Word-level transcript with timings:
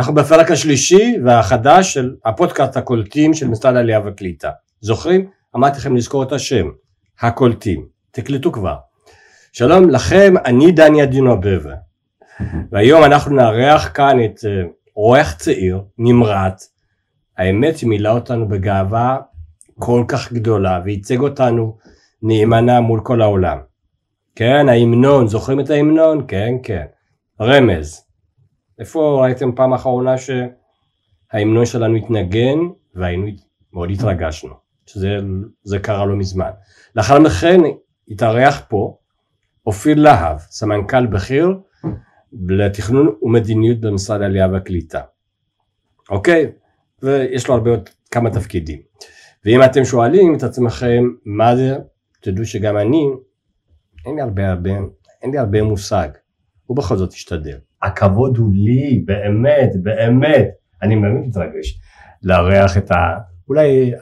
אנחנו 0.00 0.14
בפרק 0.14 0.50
השלישי 0.50 1.16
והחדש 1.24 1.94
של 1.94 2.14
הפודקאסט 2.24 2.76
הקולטים 2.76 3.34
של 3.34 3.48
משרד 3.48 3.76
העלייה 3.76 4.00
והקליטה. 4.00 4.50
זוכרים? 4.80 5.30
אמרתי 5.56 5.78
לכם 5.78 5.96
לזכור 5.96 6.22
את 6.22 6.32
השם, 6.32 6.68
הקולטים. 7.20 7.86
תקלטו 8.10 8.52
כבר. 8.52 8.76
שלום 9.52 9.90
לכם, 9.90 10.34
אני 10.44 10.72
דניה 10.72 11.06
דינובבה. 11.06 11.74
והיום 12.72 13.04
אנחנו 13.04 13.36
נארח 13.36 13.90
כאן 13.94 14.24
את 14.24 14.44
אה, 14.44 14.62
רוח 14.94 15.32
צעיר, 15.32 15.82
נמרץ. 15.98 16.72
האמת 17.38 17.82
מילא 17.82 18.08
אותנו 18.08 18.48
בגאווה 18.48 19.18
כל 19.78 20.04
כך 20.08 20.32
גדולה 20.32 20.80
וייצג 20.84 21.20
אותנו 21.20 21.76
נאמנה 22.22 22.80
מול 22.80 23.00
כל 23.02 23.22
העולם. 23.22 23.58
כן, 24.34 24.68
ההמנון, 24.68 25.28
זוכרים 25.28 25.60
את 25.60 25.70
ההמנון? 25.70 26.24
כן, 26.28 26.54
כן. 26.62 26.84
רמז. 27.40 28.09
איפה 28.80 29.22
ראיתם 29.22 29.54
פעם 29.54 29.72
אחרונה 29.72 30.14
שההמנון 30.18 31.66
שלנו 31.66 31.96
התנגן 31.96 32.58
והיינו 32.94 33.26
מאוד 33.72 33.90
התרגשנו, 33.90 34.54
שזה 34.86 35.78
קרה 35.82 36.06
לא 36.06 36.16
מזמן. 36.16 36.50
לאחר 36.96 37.18
מכן 37.18 37.60
התארח 38.08 38.62
פה 38.68 38.96
אופיר 39.66 39.96
להב, 39.98 40.38
סמנכ"ל 40.38 41.06
בכיר 41.06 41.48
לתכנון 42.32 43.14
ומדיניות 43.22 43.80
במשרד 43.80 44.22
העלייה 44.22 44.48
והקליטה. 44.48 45.00
אוקיי? 46.10 46.52
ויש 47.02 47.48
לו 47.48 47.54
הרבה 47.54 47.70
עוד 47.70 47.88
כמה 48.10 48.30
תפקידים. 48.30 48.80
ואם 49.44 49.62
אתם 49.64 49.84
שואלים 49.84 50.34
את 50.34 50.42
עצמכם 50.42 51.04
מה 51.24 51.56
זה, 51.56 51.78
תדעו 52.20 52.44
שגם 52.44 52.76
אני, 52.76 53.06
אין 54.06 54.14
לי 54.14 54.20
הרבה 54.20 54.50
הרבה, 54.50 54.70
אין 55.22 55.30
לי 55.30 55.38
הרבה 55.38 55.62
מושג, 55.62 56.08
ובכל 56.70 56.96
זאת 56.96 57.12
אשתדל. 57.12 57.58
הכבוד 57.82 58.36
הוא 58.36 58.52
לי, 58.52 59.02
באמת, 59.06 59.70
באמת, 59.82 60.48
אני 60.82 60.96
באמת 60.96 61.26
מתרגש 61.26 61.80
לארח 62.22 62.76
את 62.76 62.90
ה... 62.90 62.96
אולי 63.48 63.92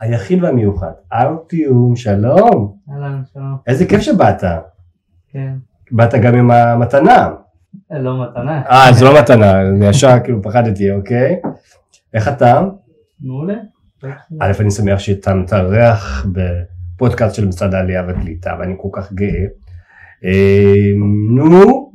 היחיד 0.00 0.44
והמיוחד, 0.44 0.92
ארטיום, 1.12 1.96
שלום. 1.96 2.76
אהלן, 2.90 3.22
שלום. 3.32 3.56
איזה 3.66 3.86
כיף 3.86 4.00
שבאת. 4.00 4.44
כן. 5.32 5.54
באת 5.90 6.14
גם 6.14 6.34
עם 6.34 6.50
המתנה. 6.50 7.28
אה, 7.92 7.98
לא 7.98 8.22
מתנה. 8.22 8.62
אה, 8.70 8.92
זו 8.92 9.04
לא 9.04 9.20
מתנה, 9.20 9.60
אני 9.60 9.86
ישר 9.86 10.16
כאילו 10.24 10.42
פחדתי, 10.42 10.92
אוקיי? 10.92 11.40
איך 12.14 12.28
אתה? 12.28 12.62
מעולה. 13.20 13.54
א', 14.40 14.52
אני 14.60 14.70
שמח 14.70 14.98
שאתה 14.98 15.34
מתארח 15.34 16.26
בפודקאסט 16.32 17.34
של 17.34 17.48
משרד 17.48 17.74
העלייה 17.74 18.02
והקליטה, 18.06 18.56
ואני 18.58 18.74
כל 18.78 18.88
כך 18.92 19.12
גאה. 19.12 19.44
אה, 20.24 20.92
נו, 21.30 21.85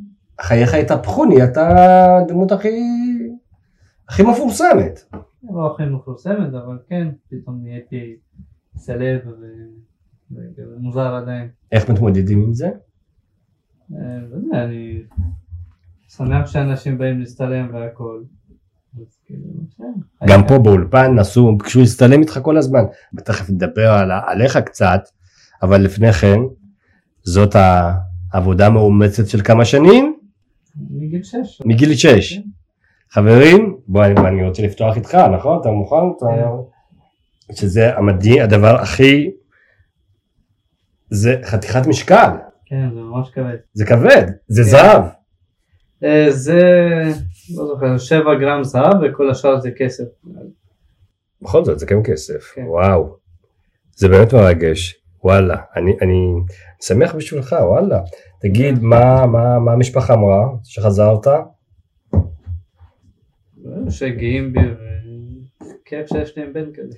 חייך 0.42 0.73
התהפכו, 0.73 1.25
נהיית 1.25 1.58
הדמות 1.58 2.52
הכי, 2.52 2.70
הכי 4.09 4.23
מפורסמת. 4.23 5.00
לא 5.44 5.73
הכי 5.73 5.86
מפורסמת, 5.86 6.53
אבל 6.53 6.78
כן, 6.89 7.08
פתאום 7.30 7.59
נהייתי 7.64 8.16
סלב 8.78 9.19
ומוזר 10.31 11.16
עדיין. 11.16 11.50
איך 11.72 11.89
מתמודדים 11.89 12.42
עם 12.42 12.53
זה? 12.53 12.67
אה, 13.95 14.17
לא 14.30 14.36
יודע, 14.36 14.64
אני 14.64 15.02
שמח 16.08 16.47
שאנשים 16.47 16.97
באים 16.97 17.19
להצטלם 17.19 17.69
והכל. 17.73 18.23
כאילו, 19.25 19.44
כן. 19.78 20.28
גם 20.28 20.42
פה 20.47 20.59
באולפן 20.59 21.16
נסו, 21.16 21.58
ביקשו 21.58 21.80
להצטלם 21.80 22.22
איתך 22.22 22.39
כל 22.44 22.58
הזמן. 22.58 22.84
ותכף 23.17 23.50
נדבר 23.50 23.89
על, 23.89 24.12
עליך 24.25 24.58
קצת, 24.58 25.02
אבל 25.64 25.81
לפני 25.81 26.14
כן, 26.14 26.39
זאת 27.23 27.56
העבודה 28.34 28.67
המאומצת 28.67 29.28
של 29.28 29.41
כמה 29.41 29.66
שנים? 29.66 30.21
מגיל 30.90 31.24
שש. 31.24 31.62
מגיל 31.66 31.96
שש. 31.96 32.38
כן. 32.38 32.42
חברים, 33.09 33.78
בוא 33.88 34.06
אני, 34.06 34.44
רוצה 34.44 34.64
לפתוח 34.64 34.96
איתך, 34.96 35.16
נכון? 35.16 35.62
אתה 35.62 35.69
מוכן? 35.69 35.96
אתה... 36.18 36.25
שזה 37.56 37.97
המדהים, 37.97 38.42
הדבר 38.42 38.75
הכי... 38.75 39.31
זה 41.09 41.36
חתיכת 41.44 41.88
משקל. 41.88 42.30
כן, 42.66 42.90
זה 42.94 43.00
ממש 43.00 43.30
כבד. 43.30 43.56
זה 43.74 43.86
כבד, 43.86 44.25
זה 44.47 44.64
כן. 44.64 44.70
זהב. 44.70 45.03
אה, 46.03 46.25
זה, 46.30 46.59
לא 47.58 47.68
זוכר, 47.68 47.97
7 47.97 48.36
גרם 48.36 48.64
זהב 48.64 48.96
וכל 49.03 49.31
השאר 49.31 49.59
זה 49.59 49.70
כסף. 49.78 50.03
בכל 51.41 51.66
זאת, 51.66 51.80
זה 51.80 51.86
גם 51.86 52.03
כסף. 52.03 52.52
כן. 52.56 52.64
וואו. 52.68 53.16
זה 53.96 54.08
באמת 54.08 54.34
מרגש. 54.34 54.96
וואלה. 55.24 55.58
אני, 55.75 55.91
אני 56.02 56.34
שמח 56.81 57.16
בשבילך, 57.16 57.56
וואלה. 57.62 58.00
תגיד, 58.41 58.79
מה, 58.81 59.25
מה, 59.25 59.59
מה 59.59 59.74
המשפחה 59.74 60.13
אמרה 60.13 60.47
שחזרת? 60.63 61.28
שגאים 63.90 64.53
בי 64.53 64.59
וכיף 65.62 66.07
שיש 66.07 66.38
להם 66.38 66.53
בן 66.53 66.66
כזה. 66.74 66.97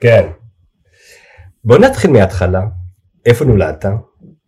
כן. 0.00 0.30
בוא 1.64 1.78
נתחיל 1.78 2.10
מההתחלה. 2.10 2.62
איפה 3.26 3.44
נולדת? 3.44 3.84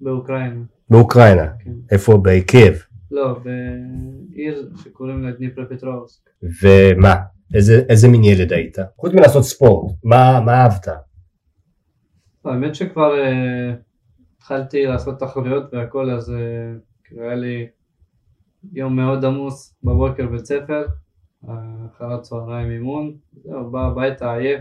באוקראינה. 0.00 0.62
באוקראינה. 0.90 1.46
כן. 1.58 1.70
איפה? 1.90 2.20
בקייב. 2.22 2.82
לא, 3.10 3.38
בעיר 3.44 4.70
שקוראים 4.82 5.22
לה 5.22 5.32
דניפרופטרובסק. 5.32 6.30
ומה? 6.62 7.16
איזה, 7.54 7.82
איזה 7.88 8.08
מין 8.08 8.24
ילד 8.24 8.52
היית? 8.52 8.76
חוץ 8.96 9.12
מלעשות 9.12 9.44
ספורט, 9.44 9.94
מה, 10.04 10.40
מה 10.40 10.54
אהבת? 10.54 10.88
האמת 12.44 12.74
שכבר 12.74 13.18
אה, 13.18 13.72
התחלתי 14.40 14.86
לעשות 14.86 15.18
תחרויות 15.18 15.74
והכל 15.74 16.10
אז 16.10 16.30
אה, 16.30 16.36
כאילו 17.04 17.22
היה 17.22 17.34
לי 17.34 17.66
יום 18.72 18.96
מאוד 18.96 19.24
עמוס 19.24 19.76
בבוקר 19.84 20.26
בית 20.26 20.44
ספר, 20.44 20.82
אחר 21.44 22.12
הצהריים 22.12 22.70
אימון, 22.70 23.12
זהו, 23.44 23.70
בא 23.70 23.80
הביתה 23.86 24.34
עייף 24.34 24.60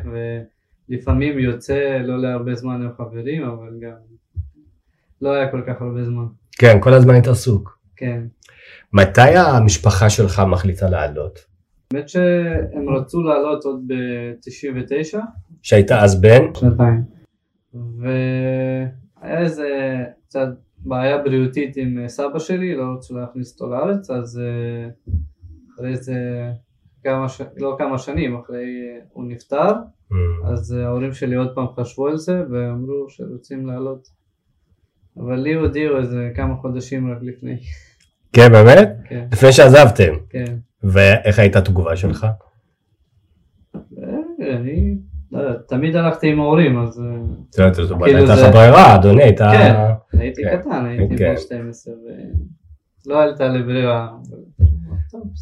ולפעמים 0.89 1.39
יוצא 1.39 1.97
לא 2.03 2.21
להרבה 2.21 2.55
זמן 2.55 2.81
עם 2.81 2.89
חברים 2.97 3.43
אבל 3.43 3.79
גם 3.81 3.91
לא 5.21 5.33
היה 5.33 5.51
כל 5.51 5.61
כך 5.67 5.81
הרבה 5.81 6.03
זמן, 6.03 6.25
כן, 6.51 6.77
כל 6.81 6.93
הזמן 6.93 7.13
היית 7.13 7.27
עסוק. 7.27 7.79
כן. 7.95 8.23
מתי 8.93 9.35
המשפחה 9.35 10.09
שלך 10.09 10.41
מחליטה 10.51 10.89
לעלות? 10.89 11.39
האמת 11.93 12.09
שהם 12.09 12.89
רצו 12.89 13.21
לעלות 13.21 13.63
עוד 13.63 13.87
ב-99, 13.87 15.17
שהיית 15.61 15.91
אז 15.91 16.21
בן? 16.21 16.41
שנתיים. 16.53 17.03
והיה 19.21 19.39
איזה 19.39 19.69
קצת 20.27 20.47
בעיה 20.77 21.17
בריאותית 21.17 21.77
עם 21.77 21.99
אה, 22.03 22.09
סבא 22.09 22.39
שלי, 22.39 22.75
לא 22.75 22.83
רצו 22.97 23.17
להכניס 23.17 23.53
אותו 23.53 23.71
לארץ, 23.71 24.09
אז 24.09 24.39
אה, 24.39 24.89
אחרי 25.75 25.91
איזה 25.91 26.13
כמה, 27.03 27.29
ש... 27.29 27.41
לא 27.57 27.75
כמה 27.77 27.97
שנים, 27.97 28.35
אחרי 28.35 28.57
אה, 28.57 28.99
הוא 29.13 29.25
נפטר, 29.25 29.71
אז 30.45 30.71
ההורים 30.71 31.13
שלי 31.13 31.35
עוד 31.35 31.55
פעם 31.55 31.67
חשבו 31.75 32.07
על 32.07 32.17
זה 32.17 32.43
ואמרו 32.51 33.05
שרוצים 33.09 33.65
לעלות. 33.65 34.07
אבל 35.17 35.35
לי 35.35 35.53
הודיעו 35.53 35.97
איזה 35.97 36.31
כמה 36.35 36.55
חודשים 36.55 37.11
רק 37.11 37.17
לפני. 37.21 37.57
כן, 38.33 38.51
באמת? 38.51 38.89
כן, 39.09 39.27
לפני 39.31 39.51
שעזבתם. 39.51 40.13
כן. 40.29 40.57
ואיך 40.83 41.39
הייתה 41.39 41.59
התגובה 41.59 41.95
שלך? 41.95 42.27
אני 44.41 44.97
לא 45.31 45.39
יודע, 45.39 45.59
תמיד 45.67 45.95
הלכתי 45.95 46.31
עם 46.31 46.39
ההורים, 46.39 46.79
אז 46.79 47.01
אה, 47.01 47.71
כאילו 47.73 48.17
הייתה 48.17 48.35
לך 48.35 48.53
ברירה, 48.53 48.95
אדוני, 48.95 49.23
הייתה... 49.23 49.51
כן, 49.51 49.75
הייתי 50.19 50.41
כן. 50.43 50.57
קטן, 50.57 50.85
הייתי 50.85 51.17
כן. 51.17 51.29
בן 51.29 51.37
12 51.37 51.93
ולא 53.05 53.19
הייתה 53.21 53.47
לי 53.47 53.63
ברירה. 53.63 54.09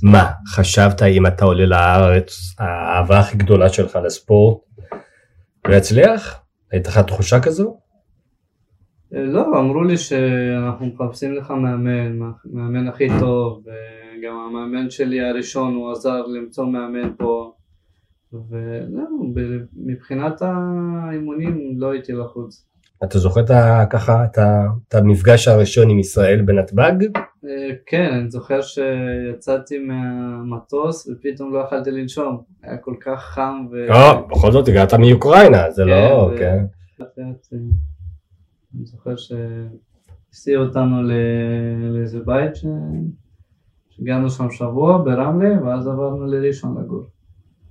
מה, 0.03 0.31
חשבת 0.48 1.02
אם 1.02 1.28
אתה 1.28 1.46
עולה 1.46 1.66
לארץ, 1.66 2.56
האהבה 2.59 3.20
הכי 3.20 3.38
גדולה 3.38 3.70
שלך 3.70 4.00
לספורט, 4.06 4.58
הוא 5.68 5.75
יצליח? 5.75 6.42
הייתה 6.72 6.89
לך 6.89 6.98
תחושה 6.98 7.39
כזו? 7.39 7.78
אה, 9.16 9.24
לא, 9.24 9.60
אמרו 9.60 9.84
לי 9.84 9.98
שאנחנו 9.98 10.86
מחפשים 10.86 11.34
לך 11.34 11.51
מאמן, 11.51 12.19
מאמן 12.45 12.88
הכי 12.88 13.07
טוב, 13.19 13.63
וגם 13.63 14.36
המאמן 14.36 14.89
שלי 14.89 15.22
הראשון 15.22 15.75
הוא 15.75 15.92
עזר 15.92 16.25
למצוא 16.25 16.66
מאמן 16.66 17.13
פה, 17.18 17.54
וזהו, 18.33 19.33
מבחינת 19.75 20.41
האימונים 20.41 21.74
לא 21.77 21.91
הייתי 21.91 22.13
לחוץ. 22.13 22.68
אתה 23.03 23.19
זוכר 23.19 23.41
את 23.41 23.51
ככה 23.89 24.25
את 24.25 24.38
את 24.88 24.95
המפגש 24.95 25.47
הראשון 25.47 25.89
עם 25.89 26.00
ישראל 26.00 26.41
בנתב"ג? 26.41 27.06
אה, 27.18 27.71
כן, 27.85 28.09
אני 28.13 28.29
זוכר 28.29 28.62
שיצאתי 28.62 29.77
מהמטוס 29.79 31.09
ופתאום 31.09 31.53
לא 31.53 31.59
יכלתי 31.59 31.91
לנשום, 31.91 32.41
היה 32.63 32.77
כל 32.77 32.95
כך 33.01 33.21
חם 33.21 33.65
ו... 33.71 33.88
לא, 33.88 34.27
בכל 34.31 34.51
זאת 34.51 34.68
הגעת 34.68 34.94
מאוקראינה, 34.94 35.71
זה 35.71 35.85
לא, 35.85 36.31
כן. 36.38 36.65
לאט, 37.00 37.18
אה, 37.19 37.57
אני 38.75 38.85
זוכר 38.85 39.13
שהסיעו 39.15 40.63
אותנו 40.63 40.95
לאיזה 41.94 42.19
בית 42.25 42.56
ש... 42.56 42.65
שגרנו 43.89 44.29
שם 44.29 44.51
שבוע 44.51 45.03
ברמלה 45.03 45.63
ואז 45.63 45.88
עברנו 45.88 46.25
לראשון 46.25 46.77
לגור. 46.83 47.17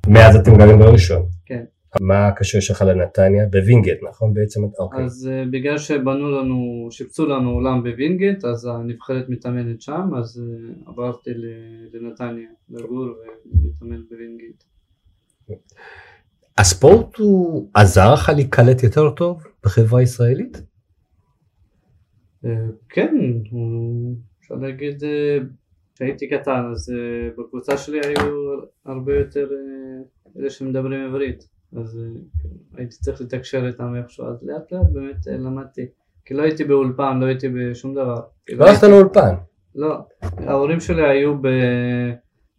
מאז 0.09 0.37
אתם 0.37 0.59
גרים 0.59 0.79
בראשון. 0.79 1.23
כן. 1.47 1.65
מה 2.01 2.29
הקשר 2.29 2.61
שלך 2.61 2.83
לנתניה? 2.83 3.47
בווינגייט, 3.47 3.99
נכון 4.09 4.35
בעצם? 4.35 4.61
אוקיי. 4.79 5.05
אז 5.05 5.31
אה, 5.31 5.51
בגלל 5.51 5.79
שבנו 5.79 6.31
לנו, 6.31 6.89
שיפצו 6.91 7.27
לנו 7.27 7.51
אולם 7.51 7.83
בווינגייט, 7.83 8.45
אז 8.45 8.65
הנבחרת 8.67 9.29
מתאמנת 9.29 9.81
שם, 9.81 10.11
אז 10.19 10.43
אה, 10.43 10.91
עברתי 10.91 11.31
לנתניה 11.93 12.49
לגור 12.71 13.09
ולהתאמן 13.55 14.03
בווינגייט. 14.11 14.65
הספורט 16.59 17.17
הוא 17.17 17.71
עזר 17.75 18.15
לך 18.15 18.29
להיקלט 18.29 18.83
יותר 18.83 19.11
טוב 19.11 19.43
בחברה 19.65 20.01
הישראלית? 20.01 20.57
Uh, 22.45 22.49
כן, 22.89 23.17
הוא, 23.51 24.15
אפשר 24.41 24.55
להגיד, 24.55 25.03
כשהייתי 25.97 26.29
קטן, 26.29 26.71
אז 26.73 26.93
בקבוצה 27.39 27.77
שלי 27.77 28.01
היו 28.05 28.61
הרבה 28.85 29.15
יותר 29.15 29.49
אלה 30.39 30.51
שמדברים 30.51 31.07
עברית. 31.07 31.49
אז 31.77 32.01
כן, 32.43 32.49
הייתי 32.77 32.97
צריך 32.97 33.21
לתקשר 33.21 33.67
איתם 33.67 33.95
איכשהו, 33.97 34.27
אז 34.27 34.43
לאט 34.43 34.73
לאט 34.73 34.87
באמת 34.93 35.29
אה, 35.29 35.37
למדתי. 35.37 35.87
כי 36.25 36.35
לא 36.35 36.43
הייתי 36.43 36.65
באולפן, 36.65 37.19
לא 37.21 37.27
הייתי 37.27 37.49
בשום 37.49 37.95
דבר. 37.95 38.21
לא 38.53 38.69
הלכת 38.69 38.83
לאולפן? 38.83 39.35
לא, 39.75 39.99
ההורים 40.23 40.81
שלי 40.81 41.09
היו 41.09 41.43
ב... 41.43 41.49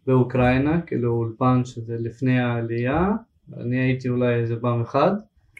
באוקראינה, 0.08 0.82
כאילו 0.82 1.12
אולפן 1.12 1.66
שזה 1.66 1.96
לפני 2.00 2.40
העלייה, 2.40 3.10
אני 3.58 3.80
הייתי 3.80 4.10
אולי 4.10 4.36
איזה 4.36 4.56
פעם 4.56 4.82
אחד. 4.82 5.12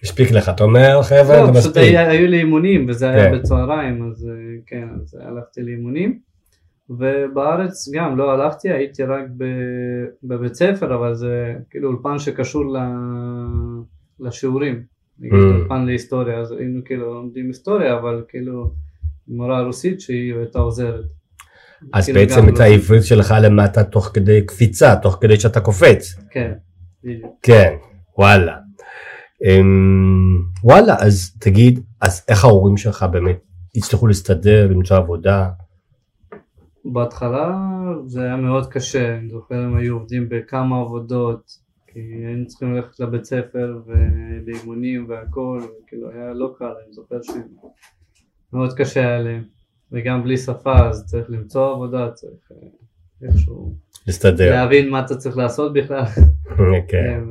הספיק 0.04 0.32
לך, 0.32 0.50
אתה 0.50 0.64
אומר 0.64 1.02
חבר'ה, 1.04 1.46
זה 1.46 1.52
מספיק. 1.52 1.56
לא, 1.56 1.60
פשוט 1.62 1.78
היו 1.78 2.28
לי 2.28 2.38
אימונים 2.38 2.90
וזה 2.90 3.10
היה 3.10 3.32
כן. 3.32 3.38
בצהריים, 3.38 4.12
אז 4.12 4.30
כן, 4.66 4.88
אז 5.02 5.18
הלכתי 5.22 5.62
לאימונים. 5.62 6.20
ובארץ 6.90 7.90
גם 7.94 8.18
לא 8.18 8.32
הלכתי, 8.32 8.72
הייתי 8.72 9.04
רק 9.04 9.26
בבית 10.24 10.54
ספר, 10.54 10.96
אבל 10.96 11.14
זה 11.14 11.54
כאילו 11.70 11.90
אולפן 11.90 12.20
שקשור 12.20 12.64
לשיעורים, 14.20 14.84
נגיד 15.20 15.40
mm. 15.40 15.60
אולפן 15.60 15.86
להיסטוריה, 15.86 16.40
אז 16.40 16.52
היינו 16.52 16.82
כאילו 16.86 17.14
לומדים 17.14 17.48
היסטוריה, 17.48 17.98
אבל 18.00 18.24
כאילו 18.28 18.72
מורה 19.28 19.62
רוסית 19.62 20.02
שהיא 20.02 20.36
הייתה 20.36 20.60
עוזרת. 20.60 21.06
אז 21.94 22.06
כאילו 22.06 22.20
בעצם 22.20 22.50
את 22.50 22.60
העברית 22.60 23.04
שלך 23.04 23.34
למטה 23.42 23.84
תוך 23.84 24.12
כדי 24.14 24.46
קפיצה, 24.46 24.96
תוך 24.96 25.18
כדי 25.22 25.40
שאתה 25.40 25.60
קופץ. 25.60 26.16
כן, 26.32 26.54
בדיוק. 27.04 27.32
כן, 27.42 27.74
וואלה. 28.18 28.56
אמ, 29.46 30.42
וואלה, 30.64 30.96
אז 31.00 31.38
תגיד, 31.40 31.80
אז 32.02 32.26
איך 32.28 32.46
ההורים 32.46 32.78
שלך 32.78 33.06
באמת 33.12 33.38
הצליחו 33.76 34.08
להסתדר, 34.08 34.68
למצוא 34.72 34.98
עבודה? 34.98 35.50
בהתחלה 36.94 37.58
זה 38.06 38.24
היה 38.24 38.36
מאוד 38.36 38.72
קשה, 38.72 39.18
אני 39.18 39.30
זוכר 39.30 39.56
הם 39.56 39.78
היו 39.78 39.94
עובדים 39.94 40.30
בכמה 40.30 40.82
עבודות, 40.82 41.52
כי 41.88 42.00
היינו 42.00 42.48
צריכים 42.48 42.74
ללכת 42.74 43.00
לבית 43.00 43.26
ספר 43.26 43.80
ולאימונים 43.86 45.10
והכל, 45.10 45.62
וכאילו 45.84 46.12
היה 46.12 46.34
לא 46.34 46.54
קל, 46.58 46.74
אני 46.86 46.94
זוכר 46.94 47.20
שמאוד 48.52 48.74
קשה 48.78 49.00
היה 49.00 49.20
להם, 49.20 49.44
וגם 49.92 50.24
בלי 50.24 50.38
שפה 50.38 50.88
אז 50.88 51.06
צריך 51.06 51.30
למצוא 51.30 51.74
עבודה, 51.74 52.12
צריך 52.12 52.52
אה, 52.52 53.28
איכשהו 53.28 53.76
להסתדר, 54.08 54.52
להבין 54.52 54.90
מה 54.90 55.00
אתה 55.06 55.16
צריך 55.16 55.38
לעשות 55.38 55.74
בכלל, 55.74 56.04
כן, 56.90 57.24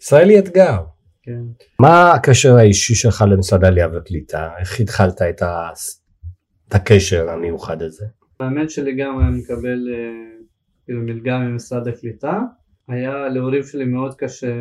ישראלי 0.00 0.38
אתגר. 0.38 0.78
כן. 1.22 1.42
מה 1.80 2.12
הקשר 2.12 2.56
האישי 2.56 2.94
שלך 2.94 3.24
למשרד 3.30 3.64
העלייה 3.64 3.88
והקליטה? 3.88 4.50
איך 4.58 4.80
התחלת 4.80 5.22
את 5.22 6.74
הקשר 6.74 7.30
המיוחד 7.30 7.82
הזה? 7.82 8.06
המאמן 8.40 8.68
שלי 8.68 8.96
גם 8.96 9.18
היה 9.18 9.30
מקבל 9.30 9.88
אה, 9.94 10.38
כאילו 10.84 11.02
מלגה 11.02 11.38
ממשרד 11.38 11.88
הקליטה, 11.88 12.40
היה 12.88 13.28
להורים 13.28 13.62
שלי 13.62 13.84
מאוד 13.84 14.14
קשה 14.14 14.54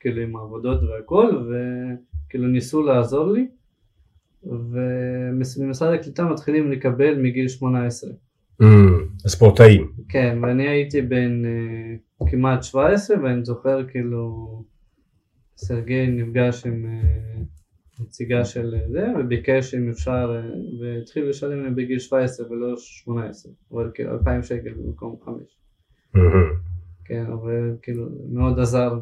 כאילו 0.00 0.22
עם 0.22 0.36
העבודות 0.36 0.80
והכל 0.82 1.48
וכאילו 1.48 2.48
ניסו 2.48 2.82
לעזור 2.82 3.32
לי 3.32 3.46
וממשרד 4.42 5.94
הקליטה 5.94 6.24
מתחילים 6.24 6.72
לקבל 6.72 7.18
מגיל 7.22 7.48
18. 7.48 8.10
Mm, 8.62 8.64
הספורטאים. 9.24 9.92
כן, 10.08 10.38
ואני 10.42 10.68
הייתי 10.68 11.02
בן 11.02 11.42
uh, 12.22 12.30
כמעט 12.30 12.62
17 12.62 13.16
ואני 13.22 13.44
זוכר 13.44 13.88
כאילו 13.88 14.46
סרגי 15.56 16.06
נפגש 16.06 16.66
עם 16.66 16.86
uh, 16.86 17.55
נציגה 18.00 18.44
של 18.44 18.74
זה, 18.92 19.06
וביקש 19.20 19.74
אם 19.74 19.90
אפשר, 19.90 20.42
והתחיל 20.80 21.28
לשלם 21.28 21.62
להם 21.62 21.74
בגיל 21.74 21.98
17 21.98 22.46
ולא 22.50 22.74
18, 22.76 23.52
אבל 23.72 23.90
כאילו 23.94 24.12
2,000 24.12 24.42
שקל 24.42 24.70
במקום 24.76 25.16
5. 25.24 25.34
כן, 27.04 27.24
אבל 27.26 27.76
כאילו 27.82 28.08
מאוד 28.32 28.58
עזר 28.58 28.98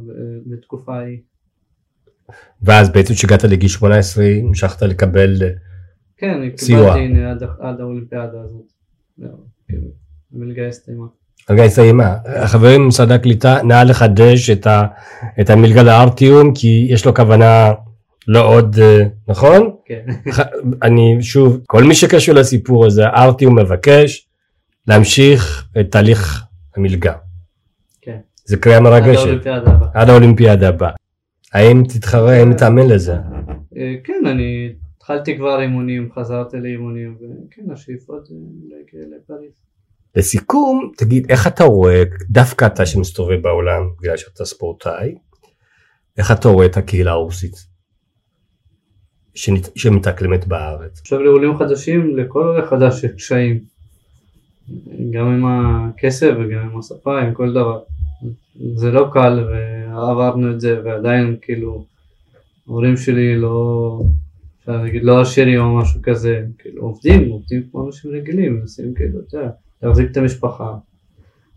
בתקופה 0.46 0.96
ההיא. 0.96 1.18
ואז 2.62 2.92
בעצם 2.92 3.14
כשהגעת 3.14 3.44
לגיל 3.44 3.68
18 3.68 4.24
המשכת 4.24 4.82
לקבל 4.82 5.36
כן, 6.16 6.40
סיוע. 6.56 6.94
כן, 6.94 7.14
קיבלתי 7.14 7.24
עד, 7.24 7.42
עד 7.60 7.80
האולימפיאדה 7.80 8.40
הזאת. 8.40 8.72
כאילו, 9.68 9.88
המלגה 10.34 10.68
הסתיימה. 10.68 11.06
המלגה 11.48 11.64
הסתיימה. 11.64 12.16
חברים 12.46 12.80
ממשרד 12.80 13.10
הקליטה, 13.10 13.62
נא 13.62 13.82
לחדש 13.82 14.50
את, 14.50 14.66
ה, 14.66 14.86
את 15.40 15.50
המלגה 15.50 15.82
לארטיום 15.82 16.54
כי 16.54 16.86
יש 16.90 17.06
לו 17.06 17.14
כוונה 17.14 17.72
לא 18.28 18.48
עוד, 18.48 18.76
אה, 18.78 19.02
נכון? 19.28 19.76
כן. 19.84 20.06
אני 20.82 21.16
שוב, 21.20 21.60
כל 21.66 21.84
מי 21.84 21.94
שקשור 21.94 22.34
לסיפור 22.34 22.86
הזה, 22.86 23.06
ארטי 23.06 23.44
הוא 23.44 23.54
מבקש 23.56 24.28
להמשיך 24.86 25.68
את 25.80 25.90
תהליך 25.90 26.44
המלגה. 26.76 27.14
כן. 28.00 28.18
זה 28.44 28.56
קריאה 28.56 28.80
מרגשת. 28.80 29.26
עד 29.26 29.28
האולימפיאדה 29.28 29.70
הבאה. 29.70 29.88
עד 29.94 30.08
האולימפיאדה 30.08 30.68
הבאה. 30.68 30.90
האם 31.52 31.82
תתחרה, 31.88 32.32
האם 32.32 32.54
תאמן 32.54 32.86
לזה? 32.86 33.14
אה, 33.76 33.94
כן, 34.04 34.22
אני 34.26 34.72
התחלתי 34.96 35.36
כבר 35.36 35.60
אימונים, 35.60 36.08
חזרתי 36.14 36.56
לאימונים, 36.56 37.16
וכן, 37.16 37.70
השאיפות 37.72 38.28
להגיע 38.68 39.16
לפריז. 39.16 39.52
לסיכום, 40.16 40.90
תגיד, 40.96 41.26
איך 41.28 41.46
אתה 41.46 41.64
רואה, 41.64 42.02
דווקא 42.30 42.66
אתה 42.66 42.86
שמסתובב 42.86 43.42
בעולם, 43.42 43.82
בגלל 44.00 44.16
שאתה 44.16 44.44
ספורטאי, 44.44 45.14
איך 46.18 46.32
אתה 46.32 46.48
רואה 46.48 46.66
את 46.66 46.76
הקהילה 46.76 47.10
הרוסית? 47.10 47.73
שמתאקלמת 49.74 50.46
בארץ. 50.46 51.00
עכשיו 51.00 51.22
לעולים 51.22 51.58
חדשים, 51.58 52.16
לכל 52.16 52.42
עולה 52.42 52.66
חדש 52.66 53.04
יש 53.04 53.12
קשיים. 53.12 53.60
גם 55.10 55.26
עם 55.26 55.44
הכסף 55.46 56.34
וגם 56.38 56.70
עם 56.70 56.78
השפה, 56.78 57.20
עם 57.20 57.34
כל 57.34 57.50
דבר. 57.50 57.80
זה 58.74 58.90
לא 58.90 59.08
קל 59.12 59.48
ועברנו 59.48 60.50
את 60.50 60.60
זה 60.60 60.80
ועדיין 60.84 61.36
כאילו 61.42 61.86
ההורים 62.68 62.96
שלי 62.96 63.36
לא, 63.36 64.00
אפשר 64.60 64.82
להגיד 64.82 65.04
לא 65.04 65.20
עשירים 65.20 65.60
או 65.60 65.76
משהו 65.76 66.00
כזה, 66.02 66.46
כאילו 66.58 66.82
עובדים, 66.82 67.28
עובדים 67.28 67.62
כמו 67.70 67.86
אנשים 67.86 68.10
רגילים, 68.10 68.60
מנסים 68.60 68.94
כאילו, 68.94 69.20
אתה 69.28 69.36
יודע, 69.36 69.50
להחזיק 69.82 70.10
את 70.10 70.16
המשפחה. 70.16 70.74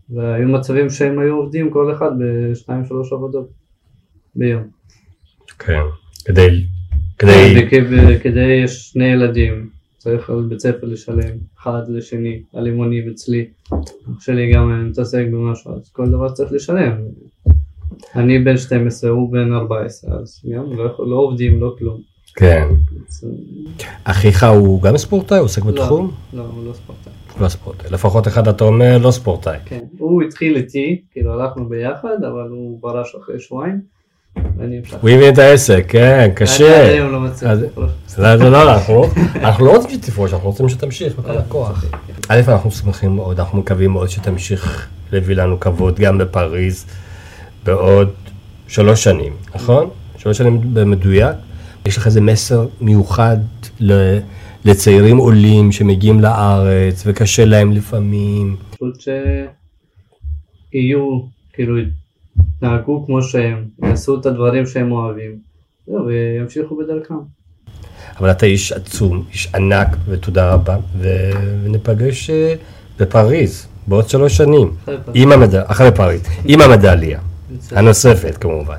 והיו 0.10 0.48
מצבים 0.48 0.90
שהם 0.90 1.20
היו 1.20 1.36
עובדים 1.36 1.72
כל 1.72 1.94
אחד 1.94 2.12
בשתיים 2.20 2.86
שלוש 2.86 3.14
עבודות 3.14 3.50
ביום. 4.36 4.64
כן, 5.60 5.82
כדי 6.26 6.66
כדי... 7.18 7.70
כדי 8.24 8.62
יש 8.64 8.90
שני 8.90 9.06
ילדים, 9.06 9.70
צריך 9.98 10.30
על 10.30 10.46
בית 10.50 10.60
ספר 10.60 10.88
לשלם 10.88 11.38
אחד 11.60 11.82
לשני, 11.90 12.42
על 12.54 12.66
אימונים 12.66 13.10
אצלי, 13.10 13.46
אח 13.74 14.22
שלי 14.22 14.54
גם 14.54 14.90
מתעסק 14.90 15.26
במשהו, 15.32 15.76
אז 15.76 15.90
כל 15.90 16.10
דבר 16.10 16.30
צריך 16.30 16.52
לשלם. 16.52 16.92
אני 18.16 18.40
בן 18.40 18.58
12, 18.58 19.10
הוא 19.10 19.32
בן 19.32 19.54
14, 19.54 20.20
אז 20.20 20.42
גם 20.56 20.78
לא, 20.78 20.86
לא 21.08 21.16
עובדים, 21.16 21.62
לא 21.62 21.76
כלום. 21.80 22.02
כן. 22.36 22.68
אחיך 24.04 24.44
הוא 24.44 24.82
גם 24.82 24.98
ספורטאי? 24.98 25.38
הוא 25.38 25.46
עוסק 25.46 25.66
לא, 25.66 25.72
בתחום? 25.72 26.12
לא, 26.34 26.42
הוא 26.42 26.66
לא 26.68 26.74
ספורטאי. 26.74 27.14
לא 27.42 27.48
ספורטאי. 27.48 27.92
לפחות 27.92 28.28
אחד 28.28 28.48
אתה 28.48 28.64
אומר 28.64 28.98
לא 28.98 29.12
ספורטאי. 29.12 29.58
כן, 29.66 29.84
הוא 29.98 30.24
התחיל 30.24 30.56
איתי, 30.56 31.02
כאילו 31.12 31.34
הלכנו 31.34 31.70
ביחד, 31.70 32.24
אבל 32.24 32.50
הוא 32.50 32.80
פרש 32.82 33.16
אחרי 33.16 33.40
שבועיים. 33.40 33.97
הוא 35.02 35.10
הבין 35.10 35.34
את 35.34 35.38
העסק, 35.38 35.86
כן, 35.88 36.30
קשה. 36.36 37.04
אני 37.04 37.12
לא 37.12 37.20
מצליח 37.20 37.52
לא, 38.18 38.36
לא, 38.36 38.74
אנחנו 39.36 39.66
לא 39.66 39.76
רוצים 39.76 39.90
שתפרוש, 39.92 40.34
אנחנו 40.34 40.50
רוצים 40.50 40.70
שתמשיך 40.70 41.20
בכל 41.20 41.38
הכוח. 41.38 41.86
א', 42.30 42.42
אנחנו 42.48 42.72
שמחים 42.72 43.16
מאוד, 43.16 43.40
אנחנו 43.40 43.58
מקווים 43.58 43.92
מאוד 43.92 44.10
שתמשיך 44.10 44.88
להביא 45.12 45.36
לנו 45.36 45.60
כבוד 45.60 46.00
גם 46.00 46.18
בפריז 46.18 46.86
בעוד 47.66 48.14
שלוש 48.68 49.04
שנים, 49.04 49.34
נכון? 49.56 49.90
שלוש 50.18 50.38
שנים 50.38 50.74
במדויק. 50.74 51.36
יש 51.86 51.98
לך 51.98 52.06
איזה 52.06 52.22
מסר 52.22 52.68
מיוחד 52.82 53.38
לצעירים 54.66 55.18
עולים 55.18 55.72
שמגיעים 55.72 56.20
לארץ 56.20 57.04
וקשה 57.06 57.46
להם 57.46 57.72
לפעמים. 57.72 58.56
פשוט 58.72 59.02
שיהיו, 60.72 61.20
כאילו, 61.54 61.78
יתנהגו 62.58 63.06
כמו 63.06 63.22
שהם, 63.22 63.66
יעשו 63.84 64.20
את 64.20 64.26
הדברים 64.26 64.66
שהם 64.66 64.92
אוהבים, 64.92 65.38
וימשיכו 65.88 66.78
בדרכם. 66.78 67.16
אבל 68.20 68.32
אתה 68.32 68.46
איש 68.46 68.72
עצום, 68.72 69.24
איש 69.32 69.56
ענק, 69.56 69.88
ותודה 70.06 70.54
רבה, 70.54 70.78
וניפגש 71.00 72.30
אה, 72.30 72.56
בפריז 73.00 73.68
בעוד 73.88 74.10
שלוש 74.10 74.38
שנים, 74.38 74.76
עם 75.14 75.32
המד... 75.32 75.56
אחרי 75.56 75.92
פריז, 75.92 76.22
עם 76.46 76.62
המדליה, 76.62 77.20
הנוספת 77.72 78.38
כמובן. 78.38 78.78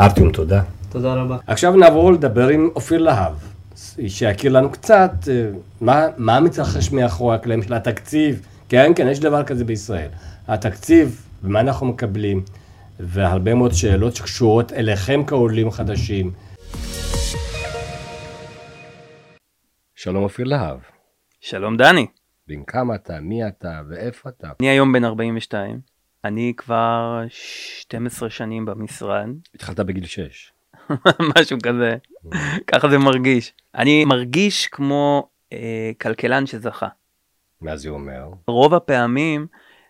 ארטיום, 0.00 0.32
תודה. 0.32 0.62
תודה 0.88 1.14
רבה. 1.14 1.36
עכשיו 1.46 1.76
נעבור 1.76 2.12
לדבר 2.12 2.48
עם 2.48 2.68
אופיר 2.76 2.98
להב, 2.98 3.32
שיכיר 4.08 4.52
לנו 4.52 4.70
קצת 4.70 5.12
אה, 5.28 5.46
מה, 5.80 6.06
מה 6.16 6.40
מתרחש 6.40 6.92
מאחורי 6.92 7.34
הקלעים 7.34 7.62
של 7.62 7.74
התקציב. 7.74 8.40
כן, 8.68 8.92
כן, 8.96 9.08
יש 9.08 9.20
דבר 9.20 9.42
כזה 9.42 9.64
בישראל. 9.64 10.08
התקציב, 10.48 11.22
ומה 11.44 11.60
אנחנו 11.60 11.86
מקבלים, 11.86 12.42
והרבה 13.00 13.54
מאוד 13.54 13.72
שאלות 13.72 14.16
שקשורות 14.16 14.72
אליכם 14.72 15.20
כעולים 15.26 15.70
חדשים. 15.70 16.32
שלום 19.94 20.22
אופיר 20.22 20.46
להב. 20.46 20.78
שלום 21.40 21.76
דני. 21.76 22.06
בן 22.48 22.64
כמה 22.66 22.94
אתה, 22.94 23.20
מי 23.20 23.48
אתה 23.48 23.80
ואיפה 23.90 24.28
אתה? 24.28 24.48
אני 24.60 24.68
היום 24.68 24.92
בן 24.92 25.04
42. 25.04 25.80
אני 26.24 26.52
כבר 26.56 27.24
12 27.28 28.30
שנים 28.30 28.64
במשרד. 28.64 29.28
התחלת 29.54 29.80
בגיל 29.80 30.06
6. 30.06 30.52
משהו 31.36 31.58
כזה, 31.62 31.96
ככה 32.66 32.88
זה 32.88 32.98
מרגיש. 32.98 33.52
אני 33.74 34.04
מרגיש 34.04 34.66
כמו 34.66 35.28
אה, 35.52 35.90
כלכלן 36.00 36.46
שזכה. 36.46 36.88
מה 37.60 37.76
זה 37.76 37.88
אומר? 37.88 38.28
רוב 38.46 38.74
הפעמים 38.74 39.46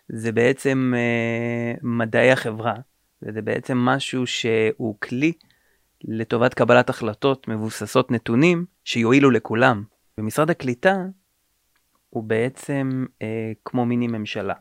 זה 0.08 0.32
בעצם 0.32 0.92
אה, 0.96 1.74
מדעי 1.82 2.32
החברה, 2.32 2.74
וזה 3.22 3.42
בעצם 3.42 3.78
משהו 3.78 4.26
שהוא 4.26 4.96
כלי 5.00 5.32
לטובת 6.04 6.54
קבלת 6.54 6.90
החלטות 6.90 7.48
מבוססות 7.48 8.10
נתונים 8.10 8.64
שיועילו 8.84 9.30
לכולם. 9.30 9.84
ומשרד 10.18 10.50
הקליטה 10.50 10.96
הוא 12.10 12.24
בעצם 12.24 13.06
אה, 13.22 13.52
כמו 13.64 13.86
מיני 13.86 14.06
ממשלה. 14.06 14.54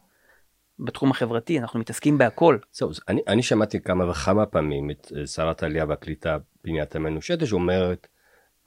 בתחום 0.79 1.11
החברתי 1.11 1.59
אנחנו 1.59 1.79
מתעסקים 1.79 2.17
בהכל. 2.17 2.57
זהו, 2.73 2.89
אני, 3.07 3.21
אני 3.27 3.43
שמעתי 3.43 3.81
כמה 3.81 4.09
וכמה 4.09 4.45
פעמים 4.45 4.91
את 4.91 5.11
אה, 5.17 5.27
שרת 5.27 5.63
העלייה 5.63 5.85
והקליטה 5.85 6.37
פינת 6.61 6.89
תמנו 6.89 7.21
שטה 7.21 7.45
שאומרת 7.45 8.07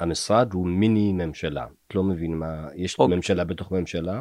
המשרד 0.00 0.52
הוא 0.52 0.66
מיני 0.66 1.12
ממשלה. 1.12 1.66
את 1.86 1.94
לא 1.94 2.02
מבין 2.02 2.34
מה, 2.34 2.68
יש 2.74 2.98
או... 2.98 3.04
אוקיי. 3.04 3.16
ממשלה 3.16 3.44
בתוך 3.44 3.72
ממשלה? 3.72 4.20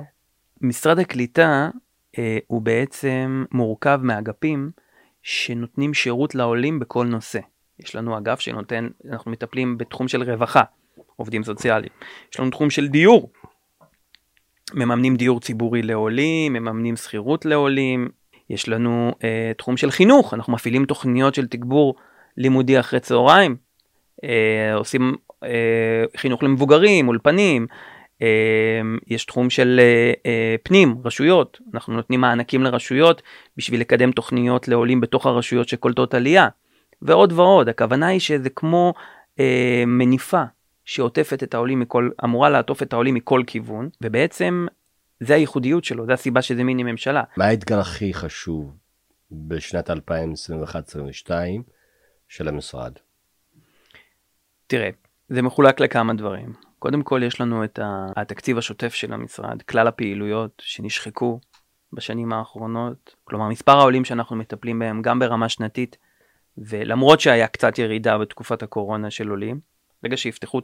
משרד 0.62 1.00
הקליטה 1.00 1.70
אה, 2.18 2.38
הוא 2.48 2.62
בעצם 2.62 3.46
מורכב 3.52 4.00
מאגפים 4.04 4.72
שנותנים 5.28 5.94
שירות 5.94 6.36
לעולים 6.36 6.80
בכל 6.80 7.06
נושא. 7.06 7.40
יש 7.80 7.96
לנו 7.96 8.18
אגף 8.18 8.40
שנותן, 8.40 8.88
אנחנו 9.12 9.32
מטפלים 9.32 9.78
בתחום 9.78 10.08
של 10.08 10.24
רווחה, 10.24 10.62
עובדים 11.16 11.44
סוציאליים. 11.44 11.92
יש 12.34 12.40
לנו 12.40 12.50
תחום 12.52 12.70
של 12.70 12.88
דיור, 12.88 13.32
מממנים 14.74 15.16
דיור 15.16 15.40
ציבורי 15.40 15.82
לעולים, 15.82 16.54
מממנים 16.54 16.96
שכירות 16.96 17.46
לעולים, 17.46 18.10
יש 18.50 18.70
לנו 18.70 19.12
אה, 19.24 19.52
תחום 19.58 19.78
של 19.78 19.92
חינוך, 19.92 20.34
אנחנו 20.34 20.54
מפעילים 20.54 20.86
תוכניות 20.86 21.36
של 21.36 21.48
תגבור 21.48 21.96
לימודי 22.38 22.80
אחרי 22.80 23.00
צהריים, 23.00 23.56
אה, 24.24 24.74
עושים 24.76 25.16
אה, 25.44 26.04
חינוך 26.18 26.44
למבוגרים, 26.44 27.08
אולפנים, 27.08 27.68
יש 29.08 29.26
תחום 29.26 29.50
של 29.50 29.80
אה, 29.80 30.12
אה, 30.26 30.56
פנים, 30.64 30.98
רשויות, 31.06 31.60
אנחנו 31.74 31.94
נותנים 31.94 32.22
מענקים 32.22 32.64
לרשויות 32.64 33.22
בשביל 33.58 33.82
לקדם 33.82 34.12
תוכניות 34.12 34.68
לעולים 34.68 35.02
בתוך 35.02 35.26
הרשויות 35.26 35.68
שקולטות 35.68 36.14
עלייה, 36.14 36.48
ועוד 37.02 37.32
ועוד, 37.32 37.70
הכוונה 37.70 38.08
היא 38.08 38.20
שזה 38.20 38.50
כמו 38.50 38.94
אה, 39.40 39.84
מניפה 39.88 40.44
שעוטפת 40.86 41.44
את 41.44 41.54
העולים 41.54 41.80
מכל, 41.80 42.10
אמורה 42.24 42.50
לעטוף 42.50 42.84
את 42.84 42.94
העולים 42.94 43.14
מכל 43.14 43.42
כיוון, 43.48 43.90
ובעצם 44.02 44.68
זה 45.20 45.36
הייחודיות 45.36 45.84
שלו, 45.84 46.06
זה 46.06 46.14
הסיבה 46.14 46.42
שזה 46.42 46.64
מיני 46.64 46.84
ממשלה. 46.84 47.24
מה 47.38 47.46
האתגר 47.46 47.80
הכי 47.80 48.14
חשוב 48.14 48.78
בשנת 49.32 49.90
2021-2022 49.90 49.94
של 52.28 52.48
המשרד? 52.48 52.94
תראה, 54.68 54.90
זה 55.30 55.42
מחולק 55.42 55.80
לכמה 55.80 56.14
דברים. 56.14 56.67
קודם 56.80 57.04
כל 57.04 57.22
יש 57.24 57.42
לנו 57.42 57.64
את 57.64 57.80
התקציב 58.16 58.58
השוטף 58.58 58.94
של 58.94 59.14
המשרד, 59.14 59.62
כלל 59.62 59.88
הפעילויות 59.88 60.62
שנשחקו 60.66 61.40
בשנים 61.94 62.34
האחרונות, 62.34 63.16
כלומר 63.24 63.48
מספר 63.48 63.72
העולים 63.72 64.06
שאנחנו 64.06 64.36
מטפלים 64.36 64.80
בהם 64.80 65.02
גם 65.02 65.20
ברמה 65.20 65.50
שנתית, 65.50 65.98
ולמרות 66.58 67.20
שהיה 67.20 67.48
קצת 67.48 67.78
ירידה 67.78 68.18
בתקופת 68.18 68.64
הקורונה 68.64 69.12
של 69.12 69.30
עולים, 69.30 69.60
ברגע 70.04 70.18
שיפתחו 70.18 70.60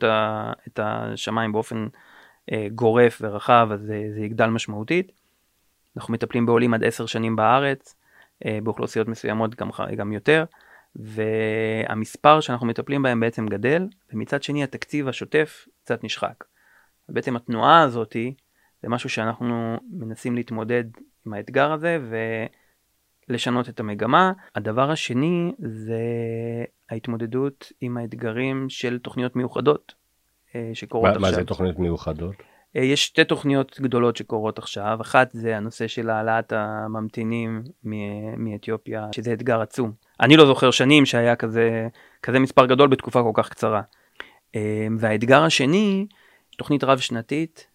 את 0.67 0.79
השמיים 0.79 1.51
באופן 1.51 1.87
אה, 2.51 2.67
גורף 2.75 3.21
ורחב, 3.21 3.69
אז 3.71 3.79
זה, 3.81 4.03
זה 4.13 4.21
יגדל 4.21 4.47
משמעותית. 4.47 5.11
אנחנו 5.97 6.13
מטפלים 6.13 6.45
בעולים 6.45 6.73
עד 6.73 6.83
עשר 6.83 7.05
שנים 7.05 7.35
בארץ, 7.35 7.95
אה, 8.45 8.59
באוכלוסיות 8.63 9.07
מסוימות 9.07 9.55
גם, 9.55 9.69
גם 9.97 10.13
יותר, 10.13 10.45
והמספר 10.95 12.39
שאנחנו 12.39 12.67
מטפלים 12.67 13.03
בהם 13.03 13.19
בעצם 13.19 13.47
גדל, 13.47 13.87
ומצד 14.13 14.43
שני 14.43 14.63
התקציב 14.63 15.07
השוטף 15.07 15.67
קצת 15.83 16.03
נשחק. 16.03 16.43
בעצם 17.09 17.35
התנועה 17.35 17.81
הזאתי 17.81 18.33
זה 18.81 18.89
משהו 18.89 19.09
שאנחנו 19.09 19.77
מנסים 19.91 20.35
להתמודד 20.35 20.83
עם 21.25 21.33
האתגר 21.33 21.71
הזה, 21.71 21.99
ו... 22.01 22.15
לשנות 23.29 23.69
את 23.69 23.79
המגמה. 23.79 24.31
הדבר 24.55 24.91
השני 24.91 25.51
זה 25.59 26.03
ההתמודדות 26.89 27.71
עם 27.81 27.97
האתגרים 27.97 28.69
של 28.69 28.99
תוכניות 28.99 29.35
מיוחדות 29.35 29.93
אה, 30.55 30.71
שקורות 30.73 31.09
מה, 31.09 31.11
עכשיו. 31.11 31.21
מה 31.21 31.31
זה 31.31 31.45
תוכניות 31.45 31.79
מיוחדות? 31.79 32.35
אה, 32.77 32.83
יש 32.83 33.05
שתי 33.05 33.23
תוכניות 33.23 33.79
גדולות 33.81 34.17
שקורות 34.17 34.57
עכשיו, 34.57 34.97
אחת 35.01 35.29
זה 35.33 35.57
הנושא 35.57 35.87
של 35.87 36.09
העלאת 36.09 36.53
הממתינים 36.55 37.63
מאתיופיה, 38.37 39.07
שזה 39.15 39.33
אתגר 39.33 39.61
עצום. 39.61 39.91
אני 40.19 40.37
לא 40.37 40.45
זוכר 40.45 40.71
שנים 40.71 41.05
שהיה 41.05 41.35
כזה, 41.35 41.87
כזה 42.23 42.39
מספר 42.39 42.65
גדול 42.65 42.87
בתקופה 42.89 43.21
כל 43.23 43.31
כך 43.33 43.49
קצרה. 43.49 43.81
אה, 44.55 44.87
והאתגר 44.99 45.43
השני, 45.43 46.07
תוכנית 46.57 46.83
רב 46.83 46.99
שנתית 46.99 47.67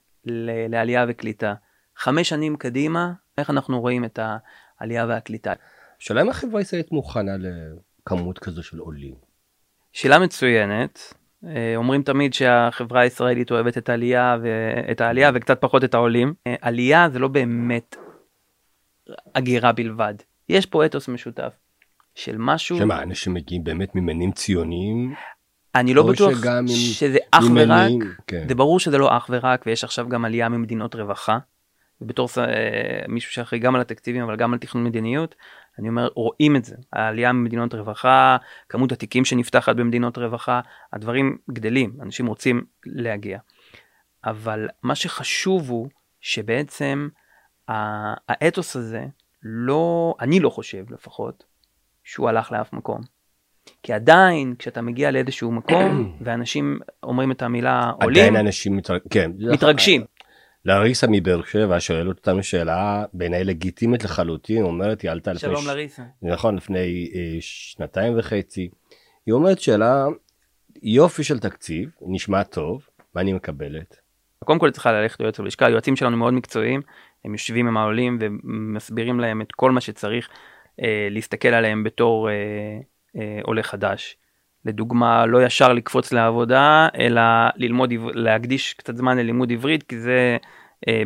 לעלייה 0.69 1.07
וקליטה. 1.09 1.55
חמש 1.97 2.29
שנים 2.29 2.57
קדימה, 2.57 3.13
איך 3.39 3.51
אנחנו 3.51 3.81
רואים 3.81 4.05
את 4.05 4.19
העלייה 4.81 5.07
והקליטה. 5.07 5.53
השאלה 6.01 6.23
אם 6.23 6.29
החברה 6.29 6.61
הישראלית 6.61 6.93
מוכנה 6.93 7.33
לכמות 7.37 8.39
כזו 8.39 8.63
של 8.63 8.79
עולים? 8.79 9.15
שאלה 9.93 10.19
מצוינת. 10.19 11.15
אה, 11.47 11.77
אומרים 11.77 12.03
תמיד 12.03 12.35
שהחברה 12.35 13.01
הישראלית 13.01 13.51
אוהבת 13.51 13.79
את 13.79 13.89
העלייה, 13.89 14.37
ואת 14.43 15.01
העלייה 15.01 15.31
וקצת 15.35 15.61
פחות 15.61 15.85
את 15.85 15.95
העולים. 15.95 16.35
אה, 16.47 16.55
עלייה 16.61 17.09
זה 17.13 17.19
לא 17.19 17.29
באמת 17.29 17.97
הגירה 19.35 19.73
בלבד. 19.73 20.15
יש 20.49 20.67
פה 20.67 20.87
אתוס 20.87 21.09
משותף 21.09 21.53
של 22.15 22.37
משהו... 22.39 22.79
שמה, 22.79 23.03
אנשים 23.03 23.35
מגיעים 23.35 23.65
באמת 23.65 23.95
ממנים 23.95 24.33
ציוניים? 24.33 25.15
אני 25.75 25.95
לא 25.95 26.07
בטוח 26.07 26.33
שזה 26.67 27.19
אך 27.31 27.45
ורק, 27.55 27.91
כן. 28.27 28.49
זה 28.49 28.55
ברור 28.55 28.81
שזה 28.81 28.99
לא 28.99 29.17
אך 29.17 29.31
ורק, 29.33 29.65
ויש 29.67 29.85
עכשיו 29.85 30.09
גם 30.09 30.25
עלייה 30.25 30.49
ממדינות 30.49 30.95
רווחה. 30.95 31.39
ובתור 32.01 32.29
אה, 32.39 32.45
מישהו 33.09 33.33
שאחראי 33.33 33.61
גם 33.61 33.75
על 33.75 33.81
התקציבים 33.81 34.23
אבל 34.23 34.37
גם 34.37 34.53
על 34.53 34.59
תכנון 34.59 34.85
מדיניות, 34.85 35.35
אני 35.79 35.89
אומר 35.89 36.09
רואים 36.15 36.57
את 36.57 36.65
זה, 36.65 36.77
העלייה 36.93 37.33
ממדינות 37.33 37.75
רווחה, 37.75 38.37
כמות 38.69 38.93
התיקים 38.93 39.25
שנפתחת 39.25 39.77
במדינות 39.77 40.19
רווחה, 40.19 40.61
הדברים 40.93 41.39
גדלים, 41.51 41.97
אנשים 42.03 42.27
רוצים 42.27 42.65
להגיע. 42.87 43.39
אבל 44.25 44.69
מה 44.83 44.95
שחשוב 44.95 45.71
הוא 45.71 45.89
שבעצם 46.21 47.09
האתוס 47.69 48.77
הזה 48.77 49.07
לא, 49.43 50.15
אני 50.21 50.41
לא 50.41 50.51
חושב 50.51 50.85
לפחות, 50.91 51.45
שהוא 52.05 52.29
הלך 52.29 52.53
לאף 52.53 52.73
מקום. 52.73 53.01
כי 53.83 53.93
עדיין 53.93 54.55
כשאתה 54.59 54.83
מגיע 54.83 55.11
לאיזשהו 55.11 55.53
מקום 55.53 55.89
ואנשים 56.25 56.79
אומרים 57.03 57.33
את 57.33 57.43
המילה 57.43 57.93
עולים, 58.03 58.23
עדיין 58.23 58.47
אנשים 58.47 58.77
מתרג... 58.77 59.01
כן. 59.11 59.31
מתרגשים. 59.53 60.05
לריסה 60.69 61.07
מבאר 61.11 61.43
שבע 61.43 61.81
שואלת 61.81 62.07
אותנו 62.07 62.43
שאלה 62.43 63.05
בעיניי 63.13 63.45
לגיטימית 63.45 64.05
לחלוטין, 64.05 64.63
אומרת 64.63 65.01
היא 65.01 65.11
עלתה 65.11 65.33
לפני... 65.33 65.51
שלום 65.51 65.63
ש... 65.63 65.67
לריסה. 65.67 66.03
נכון, 66.23 66.57
לפני 66.57 67.11
אה, 67.15 67.37
שנתיים 67.41 68.19
וחצי. 68.19 68.69
היא 69.27 69.33
אומרת 69.33 69.61
שאלה, 69.61 70.07
יופי 70.83 71.25
של 71.25 71.39
תקציב, 71.39 71.91
נשמע 72.01 72.43
טוב, 72.43 72.87
מה 73.15 73.21
אני 73.21 73.33
מקבלת? 73.33 73.97
קודם 74.45 74.59
כל 74.59 74.71
צריכה 74.71 74.93
ללכת 74.93 75.21
ליועץ 75.21 75.41
בלשכה, 75.41 75.67
היועצים 75.67 75.97
שלנו 75.97 76.17
מאוד 76.17 76.35
מקצועיים, 76.35 76.81
הם 77.25 77.33
יושבים 77.33 77.69
עם 77.69 77.77
העולים 77.77 78.19
ומסבירים 78.21 79.21
להם 79.21 79.43
את 79.43 79.53
כל 79.53 79.71
מה 79.71 79.81
שצריך 79.81 80.29
אה, 80.83 81.09
להסתכל 81.11 81.49
עליהם 81.49 81.85
בתור 81.85 82.31
אה, 82.31 82.35
אה, 83.17 83.41
עולה 83.43 83.63
חדש. 83.63 84.17
לדוגמה 84.65 85.27
לא 85.27 85.43
ישר 85.43 85.73
לקפוץ 85.73 86.13
לעבודה 86.13 86.89
אלא 86.99 87.23
ללמוד 87.57 87.93
להקדיש 88.15 88.75
קצת 88.75 88.97
זמן 88.97 89.19
ללימוד 89.19 89.53
עברית 89.53 89.83
כי 89.83 89.99
זה 89.99 90.37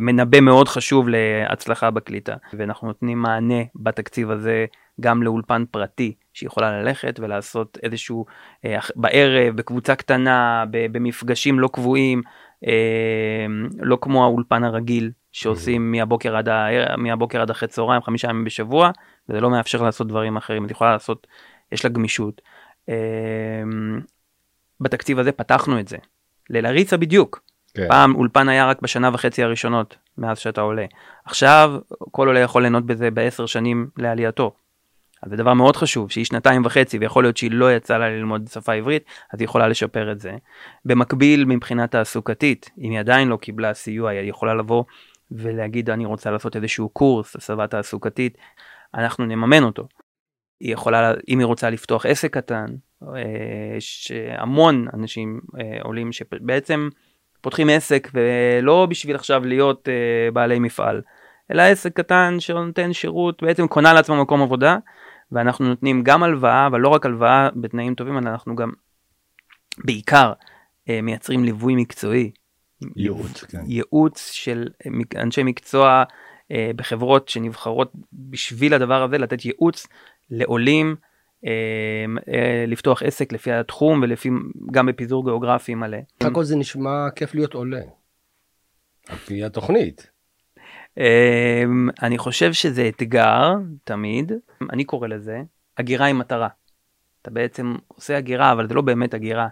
מנבא 0.01 0.39
מאוד 0.39 0.67
חשוב 0.67 1.09
להצלחה 1.09 1.91
בקליטה 1.91 2.35
ואנחנו 2.53 2.87
נותנים 2.87 3.21
מענה 3.21 3.63
בתקציב 3.75 4.31
הזה 4.31 4.65
גם 5.01 5.23
לאולפן 5.23 5.63
פרטי 5.71 6.13
שיכולה 6.33 6.81
ללכת 6.81 7.19
ולעשות 7.19 7.77
איזשהו 7.83 8.25
אה, 8.65 8.79
בערב 8.95 9.55
בקבוצה 9.55 9.95
קטנה 9.95 10.65
במפגשים 10.71 11.59
לא 11.59 11.67
קבועים 11.67 12.21
אה, 12.67 13.45
לא 13.79 13.97
כמו 14.01 14.23
האולפן 14.23 14.63
הרגיל 14.63 15.11
שעושים 15.31 15.91
מהבוקר 15.91 16.35
עד, 16.35 16.49
מהבוקר 16.97 17.41
עד 17.41 17.49
אחרי 17.49 17.69
צהריים 17.69 18.01
חמישה 18.01 18.29
ימים 18.29 18.43
בשבוע 18.43 18.91
וזה 19.29 19.41
לא 19.41 19.49
מאפשר 19.49 19.83
לעשות 19.83 20.07
דברים 20.07 20.37
אחרים 20.37 20.65
את 20.65 20.71
יכולה 20.71 20.91
לעשות 20.91 21.27
יש 21.71 21.85
לה 21.85 21.91
גמישות. 21.91 22.41
אה, 22.89 22.95
בתקציב 24.79 25.19
הזה 25.19 25.31
פתחנו 25.31 25.79
את 25.79 25.87
זה. 25.87 25.97
ללריסה 26.49 26.97
בדיוק. 26.97 27.43
כן. 27.73 27.87
פעם 27.87 28.15
אולפן 28.15 28.49
היה 28.49 28.65
רק 28.65 28.81
בשנה 28.81 29.09
וחצי 29.13 29.43
הראשונות 29.43 29.97
מאז 30.17 30.39
שאתה 30.39 30.61
עולה. 30.61 30.85
עכשיו 31.25 31.73
כל 32.11 32.27
עולה 32.27 32.39
יכול 32.39 32.61
ליהנות 32.61 32.85
בזה 32.85 33.11
בעשר 33.11 33.45
שנים 33.45 33.89
לעלייתו. 33.97 34.51
אז 35.23 35.29
זה 35.29 35.37
דבר 35.37 35.53
מאוד 35.53 35.75
חשוב 35.75 36.11
שהיא 36.11 36.25
שנתיים 36.25 36.65
וחצי 36.65 36.97
ויכול 36.97 37.23
להיות 37.23 37.37
שהיא 37.37 37.51
לא 37.51 37.75
יצאה 37.75 37.97
לה 37.97 38.09
ללמוד 38.09 38.47
שפה 38.53 38.73
עברית 38.73 39.03
אז 39.33 39.39
היא 39.39 39.45
יכולה 39.45 39.67
לשפר 39.67 40.11
את 40.11 40.19
זה. 40.19 40.31
במקביל 40.85 41.45
מבחינה 41.45 41.87
תעסוקתית 41.87 42.69
אם 42.77 42.91
היא 42.91 42.99
עדיין 42.99 43.27
לא 43.27 43.37
קיבלה 43.37 43.73
סיוע 43.73 44.11
היא 44.11 44.29
יכולה 44.29 44.53
לבוא 44.53 44.83
ולהגיד 45.31 45.89
אני 45.89 46.05
רוצה 46.05 46.31
לעשות 46.31 46.55
איזשהו 46.55 46.89
קורס 46.89 47.35
הסבה 47.35 47.67
תעסוקתית 47.67 48.37
אנחנו 48.93 49.25
נממן 49.25 49.63
אותו. 49.63 49.87
היא 50.59 50.73
יכולה 50.73 51.13
אם 51.27 51.39
היא 51.39 51.45
רוצה 51.45 51.69
לפתוח 51.69 52.05
עסק 52.05 52.33
קטן 52.33 52.65
אה, 53.03 53.75
שהמון 53.79 54.87
אנשים 54.93 55.41
אה, 55.59 55.81
עולים 55.81 56.11
שבעצם 56.11 56.89
פותחים 57.43 57.69
עסק 57.69 58.09
ולא 58.13 58.85
בשביל 58.85 59.15
עכשיו 59.15 59.45
להיות 59.45 59.89
אה, 59.89 60.31
בעלי 60.31 60.59
מפעל 60.59 61.01
אלא 61.51 61.61
עסק 61.61 61.93
קטן 61.93 62.35
שנותן 62.39 62.93
שירות 62.93 63.43
בעצם 63.43 63.67
קונה 63.67 63.93
לעצמו 63.93 64.21
מקום 64.21 64.41
עבודה 64.41 64.77
ואנחנו 65.31 65.67
נותנים 65.67 66.03
גם 66.03 66.23
הלוואה 66.23 66.67
אבל 66.67 66.79
לא 66.79 66.89
רק 66.89 67.05
הלוואה 67.05 67.49
בתנאים 67.55 67.95
טובים 67.95 68.17
אנחנו 68.17 68.55
גם 68.55 68.71
בעיקר 69.77 70.33
אה, 70.89 70.99
מייצרים 71.01 71.43
ליווי 71.43 71.75
מקצועי. 71.75 72.31
ייעוץ, 72.95 73.43
כן. 73.43 73.63
ייעוץ 73.67 74.31
של 74.31 74.67
אנשי 75.15 75.43
מקצוע 75.43 76.03
אה, 76.51 76.71
בחברות 76.75 77.29
שנבחרות 77.29 77.91
בשביל 78.13 78.73
הדבר 78.73 79.03
הזה 79.03 79.17
לתת 79.17 79.45
ייעוץ 79.45 79.87
לעולים 80.29 80.87
אה, 80.87 80.93
אה, 80.93 81.12
לפתוח 82.67 83.03
עסק 83.03 83.33
לפי 83.33 83.51
התחום 83.51 84.01
ולפי 84.03 84.29
גם 84.71 84.85
בפיזור 84.85 85.25
גיאוגרפי 85.25 85.75
מלא. 85.75 85.97
בסך 86.19 86.29
הכל 86.29 86.43
זה 86.43 86.55
נשמע 86.55 87.09
כיף 87.15 87.35
להיות 87.35 87.53
עולה. 87.53 87.81
על 89.09 89.17
פי 89.17 89.43
התוכנית. 89.43 90.09
אה, 90.97 91.63
אני 92.01 92.17
חושב 92.17 92.53
שזה 92.53 92.87
אתגר 92.87 93.53
תמיד 93.83 94.31
אני 94.71 94.83
קורא 94.83 95.07
לזה 95.07 95.41
הגירה 95.77 96.05
עם 96.05 96.19
מטרה. 96.19 96.47
אתה 97.21 97.31
בעצם 97.31 97.75
עושה 97.87 98.17
הגירה 98.17 98.51
אבל 98.51 98.67
זה 98.67 98.73
לא 98.73 98.81
באמת 98.81 99.13
הגירה 99.13 99.47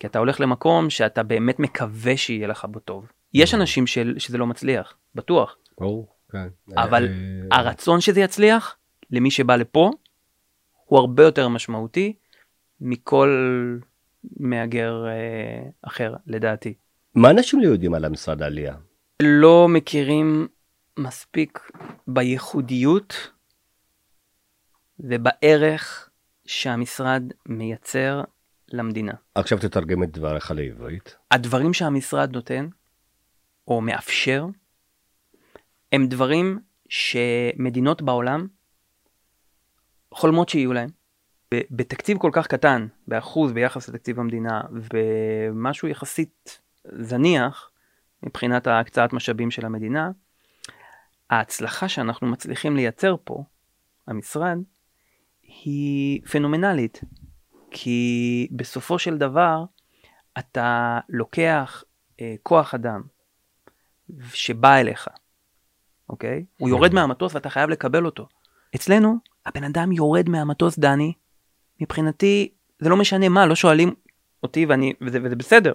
כי 0.00 0.06
אתה 0.06 0.18
הולך 0.18 0.40
למקום 0.40 0.90
שאתה 0.90 1.22
באמת 1.22 1.58
מקווה 1.58 2.16
שיהיה 2.16 2.48
לך 2.48 2.64
בו 2.64 2.78
טוב. 2.78 3.12
יש 3.34 3.54
אנשים 3.54 3.86
של, 3.86 4.14
שזה 4.18 4.38
לא 4.38 4.46
מצליח 4.46 4.94
בטוח 5.14 5.56
ברור, 5.78 6.08
כן. 6.32 6.48
אבל 6.76 7.08
אה, 7.08 7.58
הרצון 7.58 8.00
שזה 8.00 8.20
יצליח 8.20 8.76
למי 9.10 9.30
שבא 9.30 9.56
לפה 9.56 9.90
הוא 10.92 10.98
הרבה 10.98 11.22
יותר 11.22 11.48
משמעותי 11.48 12.12
מכל 12.80 13.28
מהגר 14.36 15.06
אה, 15.06 15.70
אחר 15.82 16.14
לדעתי. 16.26 16.74
מה 17.14 17.30
אנשים 17.30 17.60
לא 17.60 17.66
יודעים 17.66 17.94
על 17.94 18.04
המשרד 18.04 18.42
העלייה? 18.42 18.74
לא 19.22 19.68
מכירים 19.68 20.48
מספיק 20.98 21.70
בייחודיות 22.06 23.30
ובערך 25.00 26.10
שהמשרד 26.46 27.22
מייצר 27.46 28.22
למדינה. 28.68 29.14
עכשיו 29.34 29.58
תתרגם 29.58 30.02
את 30.02 30.10
דבריך 30.10 30.50
לעברית. 30.50 31.16
הדברים 31.30 31.72
שהמשרד 31.74 32.32
נותן 32.32 32.68
או 33.68 33.80
מאפשר 33.80 34.46
הם 35.92 36.06
דברים 36.06 36.58
שמדינות 36.88 38.02
בעולם 38.02 38.46
חולמות 40.12 40.48
שיהיו 40.48 40.72
להם. 40.72 40.90
בתקציב 41.70 42.18
כל 42.18 42.30
כך 42.32 42.46
קטן, 42.46 42.86
באחוז 43.08 43.52
ביחס 43.52 43.88
לתקציב 43.88 44.20
המדינה, 44.20 44.60
ומשהו 44.92 45.88
יחסית 45.88 46.60
זניח 46.84 47.70
מבחינת 48.22 48.66
הקצאת 48.66 49.12
משאבים 49.12 49.50
של 49.50 49.66
המדינה, 49.66 50.10
ההצלחה 51.30 51.88
שאנחנו 51.88 52.26
מצליחים 52.26 52.76
לייצר 52.76 53.16
פה, 53.24 53.44
המשרד, 54.06 54.58
היא 55.42 56.22
פנומנלית. 56.30 57.00
כי 57.70 58.48
בסופו 58.50 58.98
של 58.98 59.18
דבר 59.18 59.64
אתה 60.38 60.98
לוקח 61.08 61.84
אה, 62.20 62.34
כוח 62.42 62.74
אדם 62.74 63.02
שבא 64.32 64.76
אליך, 64.76 65.08
אוקיי? 66.08 66.44
הוא 66.58 66.68
יורד 66.68 66.94
מהמטוס 66.94 67.34
ואתה 67.34 67.50
חייב 67.50 67.70
לקבל 67.70 68.06
אותו. 68.06 68.28
אצלנו 68.74 69.16
הבן 69.46 69.64
אדם 69.64 69.92
יורד 69.92 70.28
מהמטוס 70.28 70.78
דני, 70.78 71.12
מבחינתי 71.80 72.48
זה 72.78 72.88
לא 72.88 72.96
משנה 72.96 73.28
מה, 73.28 73.46
לא 73.46 73.54
שואלים 73.54 73.94
אותי 74.42 74.66
ואני, 74.66 74.92
וזה, 75.00 75.18
וזה 75.22 75.36
בסדר. 75.36 75.72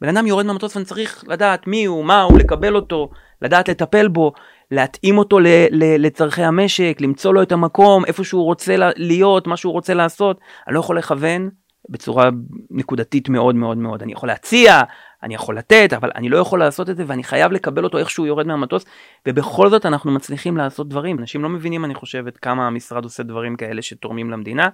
בן 0.00 0.16
אדם 0.16 0.26
יורד 0.26 0.46
מהמטוס 0.46 0.76
ואני 0.76 0.86
צריך 0.86 1.24
לדעת 1.28 1.66
מי 1.66 1.84
הוא, 1.84 2.04
מה 2.04 2.22
הוא, 2.22 2.38
לקבל 2.38 2.76
אותו, 2.76 3.10
לדעת 3.42 3.68
לטפל 3.68 4.08
בו, 4.08 4.32
להתאים 4.70 5.18
אותו 5.18 5.40
ל, 5.40 5.46
ל, 5.70 6.06
לצורכי 6.06 6.42
המשק, 6.42 6.98
למצוא 7.00 7.34
לו 7.34 7.42
את 7.42 7.52
המקום, 7.52 8.04
איפה 8.04 8.24
שהוא 8.24 8.44
רוצה 8.44 8.76
לה- 8.76 8.90
להיות, 8.96 9.46
מה 9.46 9.56
שהוא 9.56 9.72
רוצה 9.72 9.94
לעשות. 9.94 10.40
אני 10.66 10.74
לא 10.74 10.80
יכול 10.80 10.98
לכוון 10.98 11.50
בצורה 11.88 12.30
נקודתית 12.70 13.28
מאוד 13.28 13.54
מאוד 13.54 13.78
מאוד. 13.78 14.02
אני 14.02 14.12
יכול 14.12 14.28
להציע, 14.28 14.80
אני 15.22 15.34
יכול 15.34 15.58
לתת, 15.58 15.92
אבל 15.96 16.10
אני 16.14 16.28
לא 16.28 16.38
יכול 16.38 16.58
לעשות 16.58 16.90
את 16.90 16.96
זה 16.96 17.04
ואני 17.06 17.24
חייב 17.24 17.52
לקבל 17.52 17.84
אותו 17.84 17.98
איך 17.98 18.10
שהוא 18.10 18.26
יורד 18.26 18.46
מהמטוס, 18.46 18.84
ובכל 19.28 19.70
זאת 19.70 19.86
אנחנו 19.86 20.12
מצליחים 20.12 20.56
לעשות 20.56 20.88
דברים. 20.88 21.18
אנשים 21.18 21.42
לא 21.42 21.48
מבינים, 21.48 21.84
אני 21.84 21.94
חושב, 21.94 22.26
את 22.26 22.36
כמה 22.36 22.66
המשרד 22.66 23.04
עושה 23.04 23.22
דברים 23.22 23.56
כאלה 23.56 23.82
שתורמים 23.82 24.30
למדינה. 24.30 24.68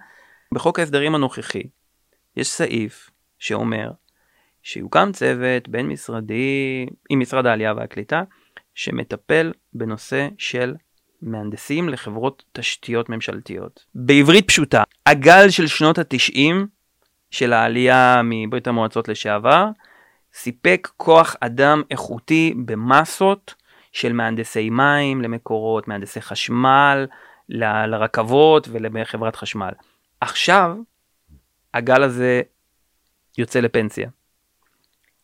בחוק 0.54 0.78
ההסדרים 0.78 1.14
הנוכחי 1.14 1.62
יש 2.36 2.48
סעיף 2.48 3.10
שאומר 3.38 3.90
שיוקם 4.62 5.10
צוות 5.12 5.68
בין 5.68 5.88
משרדי 5.88 6.86
עם 7.10 7.20
משרד 7.20 7.46
העלייה 7.46 7.74
והקליטה 7.76 8.22
שמטפל 8.74 9.52
בנושא 9.72 10.28
של 10.38 10.74
מהנדסים 11.22 11.88
לחברות 11.88 12.44
תשתיות 12.52 13.08
ממשלתיות. 13.08 13.84
בעברית 13.94 14.48
פשוטה, 14.48 14.82
הגל 15.06 15.50
של 15.50 15.66
שנות 15.66 15.98
התשעים 15.98 16.66
של 17.30 17.52
העלייה 17.52 18.20
מברית 18.24 18.66
המועצות 18.66 19.08
לשעבר 19.08 19.66
סיפק 20.34 20.88
כוח 20.96 21.36
אדם 21.40 21.82
איכותי 21.90 22.54
במסות 22.66 23.54
של 23.92 24.12
מהנדסי 24.12 24.70
מים 24.70 25.22
למקורות, 25.22 25.88
מהנדסי 25.88 26.20
חשמל 26.20 27.06
ל- 27.48 27.86
לרכבות 27.86 28.68
ולחברת 28.72 29.36
חשמל. 29.36 29.70
עכשיו 30.20 30.76
הגל 31.74 32.02
הזה 32.02 32.42
יוצא 33.38 33.60
לפנסיה. 33.60 34.08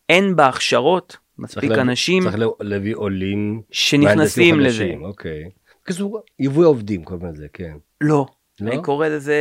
אין 0.09 0.37
בהכשרות 0.37 1.17
מספיק 1.39 1.71
אנשים 1.73 2.23
צריך 2.23 2.35
לה- 2.39 2.47
להביא 2.61 2.97
עולים. 2.97 3.63
שנכנסים 3.71 4.61
לזה. 4.61 4.91
אוקיי. 5.01 5.45
בקיצור, 5.83 6.23
יבוא 6.39 6.67
עובדים 6.67 7.05
קוראים 7.05 7.27
לזה, 7.27 7.47
כן. 7.53 7.77
לא, 8.01 8.27
לא? 8.61 8.71
אני 8.73 8.83
קורא 8.83 9.09
לזה, 9.09 9.37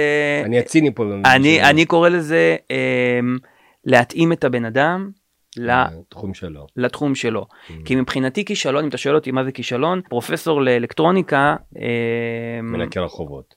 אני 0.46 0.60
הציני 0.60 0.94
פה. 0.96 1.06
אני, 1.26 1.62
אני 1.70 1.86
קורא 1.86 2.10
לזה 2.10 2.56
אמ, 2.70 3.38
להתאים 3.86 4.32
את 4.34 4.44
הבן 4.44 4.66
אדם 4.66 5.12
לתחום 5.58 6.34
שלו. 6.34 6.68
לתחום 6.76 7.16
שלו. 7.16 7.46
Mm. 7.46 7.72
כי 7.86 7.96
מבחינתי 7.96 8.46
כישלון, 8.46 8.84
אם 8.84 8.90
אתה 8.90 8.98
שואל 8.98 9.16
אותי 9.16 9.32
מה 9.32 9.44
זה 9.44 9.52
כישלון, 9.52 10.02
פרופסור 10.10 10.62
לאלקטרוניקה, 10.62 11.56
אמ, 11.76 12.72
מנקה 12.72 13.02
רחובות. 13.02 13.56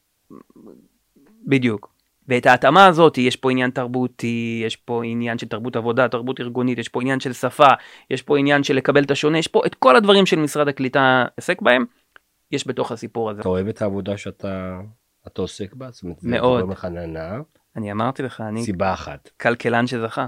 בדיוק. 1.46 1.96
ואת 2.28 2.46
ההתאמה 2.46 2.87
הזאת 2.87 3.18
יש 3.18 3.37
פה 3.37 3.50
עניין 3.50 3.70
תרבותי, 3.70 4.62
יש 4.66 4.76
פה 4.76 5.04
עניין 5.04 5.38
של 5.38 5.48
תרבות 5.48 5.76
עבודה, 5.76 6.09
תרבות 6.09 6.40
ארגונית, 6.40 6.78
יש 6.78 6.88
פה 6.88 7.00
עניין 7.00 7.20
של 7.20 7.32
שפה, 7.32 7.68
יש 8.11 8.22
פה 8.22 8.38
עניין 8.38 8.64
של 8.64 8.76
לקבל 8.76 9.04
את 9.04 9.11
השונה, 9.11 9.38
יש 9.38 9.48
פה 9.48 9.62
את 9.66 9.74
כל 9.74 9.96
הדברים 9.96 10.26
של 10.26 10.37
משרד 10.37 10.68
הקליטה 10.68 11.24
עסק 11.37 11.62
בהם, 11.62 11.85
יש 12.52 12.68
בתוך 12.68 12.92
הסיפור 12.92 13.30
הזה. 13.30 13.40
אתה 13.40 13.48
אוהב 13.48 13.68
את 13.68 13.82
העבודה 13.82 14.16
שאתה 14.16 14.80
אתה 15.26 15.42
עוסק 15.42 15.74
בה? 15.74 15.90
זאת 15.90 16.02
אומרת, 16.02 16.20
זה 16.20 16.28
מאוד. 16.28 16.61
גורם 16.61 16.72
לך 16.72 16.85
נהנה. 16.85 17.40
אני 17.76 17.92
אמרתי 17.92 18.22
לך, 18.22 18.40
אני 18.40 18.62
סיבה 18.62 18.92
אחת. 18.92 19.30
כלכלן 19.40 19.87
שזכה. 19.87 20.26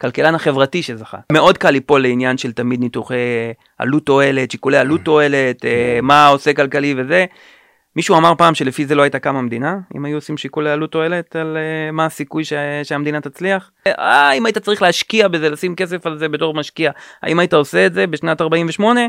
כלכלן 0.00 0.34
החברתי 0.34 0.82
שזכה. 0.82 1.18
מאוד 1.32 1.58
קל 1.58 1.70
ליפול 1.70 2.02
לעניין 2.02 2.38
של 2.38 2.52
תמיד 2.52 2.80
ניתוחי 2.80 3.14
עלות 3.78 4.06
תועלת, 4.06 4.50
שיקולי 4.50 4.76
עלות 4.76 5.00
תועלת, 5.04 5.64
אה, 5.64 5.98
מה 6.02 6.26
עושה 6.28 6.52
כלכלי 6.52 6.94
וזה. 6.98 7.24
מישהו 7.96 8.16
אמר 8.16 8.32
פעם 8.38 8.54
שלפי 8.54 8.86
זה 8.86 8.94
לא 8.94 9.02
הייתה 9.02 9.18
קמה 9.18 9.42
מדינה, 9.42 9.78
אם 9.96 10.04
היו 10.04 10.16
עושים 10.16 10.36
שיקולי 10.36 10.70
עלות 10.70 10.92
תועלת 10.92 11.36
על 11.36 11.56
אה, 11.56 11.90
מה 11.92 12.06
הסיכוי 12.06 12.44
ש- 12.44 12.52
שהמדינה 12.82 13.20
תצליח. 13.20 13.70
אה, 13.86 14.32
אם 14.32 14.46
היית 14.46 14.58
צריך 14.58 14.82
להשקיע 14.82 15.28
בזה, 15.28 15.50
לשים 15.50 15.76
כסף 15.76 16.06
על 16.06 16.18
זה 16.18 16.28
בתור 16.28 16.54
משקיע, 16.54 16.90
האם 17.22 17.38
היית 17.38 17.54
עושה 17.54 17.86
את 17.86 17.94
זה 17.94 18.06
בשנת 18.06 18.40
48? 18.40 19.00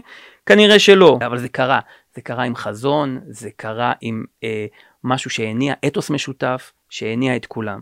כנראה 0.45 0.79
שלא. 0.79 1.19
אבל 1.25 1.37
זה 1.37 1.49
קרה. 1.49 1.79
זה 2.15 2.21
קרה 2.21 2.43
עם 2.43 2.55
חזון, 2.55 3.19
זה 3.27 3.49
קרה 3.55 3.93
עם 4.01 4.23
אה, 4.43 4.65
משהו 5.03 5.29
שהניע 5.29 5.73
אתוס 5.87 6.09
משותף, 6.09 6.71
שהניע 6.89 7.35
את 7.35 7.45
כולם. 7.45 7.79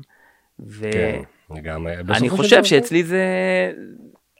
ו... 0.67 0.89
כן. 0.93 1.21
לגמרי. 1.55 1.93
אני 1.95 2.29
חושב 2.29 2.63
שאצלי 2.63 3.03
זה... 3.03 3.23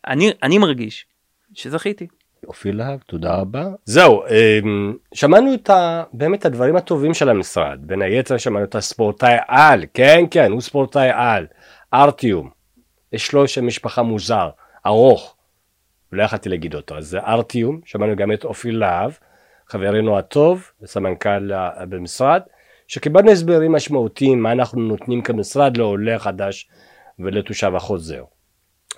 אני, 0.07 0.31
אני 0.43 0.57
מרגיש 0.57 1.05
שזכיתי. 1.53 2.07
אופיר 2.47 2.75
להב, 2.75 2.99
תודה 2.99 3.35
רבה. 3.35 3.65
זהו, 3.85 4.23
אמ, 4.27 4.97
שמענו 5.13 5.53
את 5.53 5.69
ה, 5.69 6.03
באמת 6.13 6.45
הדברים 6.45 6.75
הטובים 6.75 7.13
של 7.13 7.29
המשרד, 7.29 7.79
בין 7.81 8.01
היתר 8.01 8.37
שמענו 8.37 8.65
את 8.65 8.75
הספורטאי 8.75 9.37
על, 9.47 9.85
כן 9.93 10.23
כן, 10.31 10.51
הוא 10.51 10.61
ספורטאי 10.61 11.09
על, 11.13 11.47
ארטיום, 11.93 12.49
יש 13.13 13.33
לו 13.33 13.47
שם 13.47 13.67
משפחה 13.67 14.01
מוזר, 14.01 14.49
ארוך, 14.85 15.35
לא 16.11 16.23
יכלתי 16.23 16.49
להגיד 16.49 16.75
אותו, 16.75 16.97
אז 16.97 17.07
זה 17.07 17.19
ארטיום, 17.19 17.79
שמענו 17.85 18.15
גם 18.15 18.31
את 18.31 18.43
אופיר 18.43 18.77
להב, 18.77 19.11
חברנו 19.67 20.17
הטוב, 20.17 20.71
סמנכ"ל 20.85 21.51
במשרד, 21.89 22.41
שקיבלנו 22.87 23.31
הסברים 23.31 23.71
משמעותיים 23.71 24.43
מה 24.43 24.51
אנחנו 24.51 24.81
נותנים 24.81 25.21
כמשרד 25.21 25.77
לעולה 25.77 26.19
חדש 26.19 26.69
ולתושב 27.19 27.75
החוזר. 27.75 28.23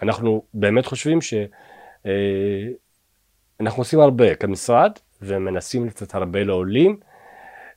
אנחנו 0.02 0.44
באמת 0.54 0.86
חושבים 0.86 1.22
ש... 1.22 1.34
אה, 2.06 3.72
עושים 3.76 4.00
הרבה 4.00 4.36
כמשרד 4.36 4.92
ומנסים 5.22 5.88
לתת 5.88 6.16
הרבה 6.16 6.44
לעולים. 6.44 6.98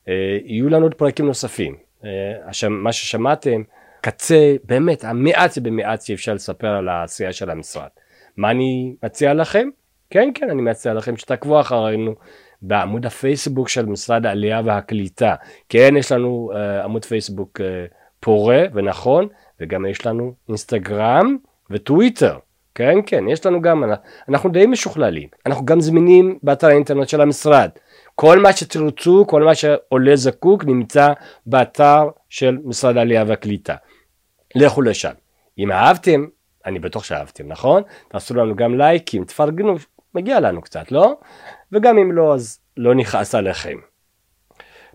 אה, 0.09 0.39
יהיו 0.45 0.69
לנו 0.69 0.85
עוד 0.85 0.95
פרויקטים 0.95 1.27
נוספים. 1.27 1.77
אה, 2.05 2.69
מה 2.71 2.93
ששמעתם, 2.93 3.63
קצה, 4.01 4.57
באמת, 4.65 5.05
המעט 5.05 5.53
שבמעט 5.53 6.03
שאפשר 6.03 6.35
לספר 6.35 6.69
על 6.69 6.89
העשייה 6.89 7.33
של 7.33 7.51
המשרד. 7.51 7.89
מה 8.37 8.51
אני 8.51 8.95
מציע 9.05 9.35
לכם? 9.35 9.69
כן, 10.11 10.31
כן, 10.35 10.51
אני 10.51 10.63
מציע 10.63 10.95
לכם 10.95 11.17
שתעקבו 11.17 11.61
אחרינו 11.61 12.15
בעמוד 12.63 13.07
הפייסבוק 13.07 13.69
של 13.69 13.87
משרד 13.87 14.27
העלייה 14.27 14.61
והקליטה. 14.65 15.35
כן, 15.69 15.95
יש 15.99 16.13
לנו 16.13 16.51
עמוד 16.85 17.05
פייסבוק 17.05 17.61
פורה 18.21 18.65
ונכון, 18.75 19.29
וגם 19.61 19.87
יש 19.87 20.07
לנו 20.07 20.35
אינסטגרם 20.49 21.37
וטוויטר. 21.71 22.39
כן, 22.75 22.99
כן, 23.07 23.29
יש 23.29 23.47
לנו 23.47 23.63
גם, 23.63 23.85
אנחנו 24.29 24.51
די 24.51 24.67
משוכללים. 24.67 25.29
אנחנו 25.47 25.65
גם 25.65 25.81
זמינים 25.81 26.39
באתר 26.43 26.67
האינטרנט 26.67 27.09
של 27.09 27.21
המשרד. 27.21 27.71
כל 28.15 28.39
מה 28.39 28.53
שתרצו, 28.53 29.25
כל 29.27 29.43
מה 29.43 29.55
שעולה 29.55 30.17
זקוק, 30.17 30.65
נמצא 30.65 31.13
באתר 31.47 32.09
של 32.29 32.59
משרד 32.65 32.97
העלייה 32.97 33.25
והקליטה. 33.27 33.75
לכו 34.55 34.83
לשם. 34.83 35.13
אם 35.59 35.73
אהבתם, 35.73 36.27
אני 36.67 36.79
בטוח 36.79 37.05
שאהבתם, 37.05 37.49
נכון? 37.49 37.83
תעשו 38.09 38.35
לנו 38.35 38.57
גם 38.57 38.79
לייקים, 38.79 39.25
תפרגנו, 39.25 39.75
מגיע 40.15 40.41
לנו 40.41 40.63
קצת, 40.63 40.93
לא? 40.93 41.17
וגם 41.73 41.99
אם 41.99 42.13
לא, 42.13 42.35
אז 42.35 42.59
לא 42.77 42.95
נכעס 42.95 43.35
עליכם. 43.35 43.79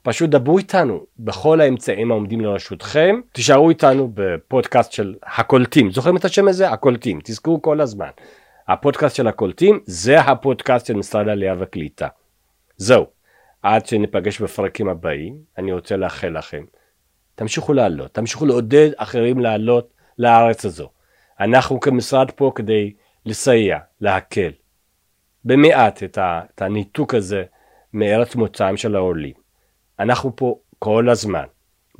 פשוט 0.03 0.29
דברו 0.29 0.57
איתנו 0.57 1.05
בכל 1.19 1.61
האמצעים 1.61 2.11
העומדים 2.11 2.41
לרשותכם, 2.41 3.19
תישארו 3.31 3.69
איתנו 3.69 4.11
בפודקאסט 4.13 4.91
של 4.91 5.15
הקולטים, 5.23 5.91
זוכרים 5.91 6.17
את 6.17 6.25
השם 6.25 6.47
הזה? 6.47 6.69
הקולטים, 6.69 7.19
תזכרו 7.23 7.61
כל 7.61 7.81
הזמן. 7.81 8.09
הפודקאסט 8.67 9.15
של 9.15 9.27
הקולטים 9.27 9.79
זה 9.85 10.19
הפודקאסט 10.19 10.85
של 10.85 10.93
משרד 10.93 11.27
העלייה 11.27 11.55
והקליטה. 11.57 12.07
זהו, 12.77 13.05
עד 13.63 13.85
שניפגש 13.85 14.41
בפרקים 14.41 14.89
הבאים, 14.89 15.37
אני 15.57 15.73
רוצה 15.73 15.97
לאחל 15.97 16.37
לכם, 16.37 16.63
תמשיכו 17.35 17.73
לעלות, 17.73 18.13
תמשיכו 18.13 18.45
לעודד 18.45 18.89
אחרים 18.97 19.39
לעלות 19.39 19.93
לארץ 20.17 20.65
הזו. 20.65 20.89
אנחנו 21.39 21.79
כמשרד 21.79 22.31
פה 22.31 22.51
כדי 22.55 22.93
לסייע, 23.25 23.77
להקל, 24.01 24.51
במעט 25.45 26.03
את, 26.03 26.17
הניתוק 26.61 27.13
הזה 27.13 27.43
מארץ 27.93 28.35
מוצאם 28.35 28.77
של 28.77 28.95
העולים. 28.95 29.38
אנחנו 29.99 30.35
פה 30.35 30.59
כל 30.79 31.09
הזמן, 31.09 31.45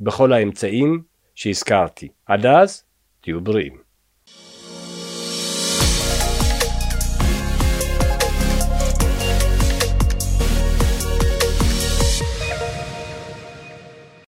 בכל 0.00 0.32
האמצעים 0.32 1.02
שהזכרתי. 1.34 2.08
עד 2.26 2.46
אז, 2.46 2.84
תהיו 3.20 3.40
בריאים. 3.40 3.89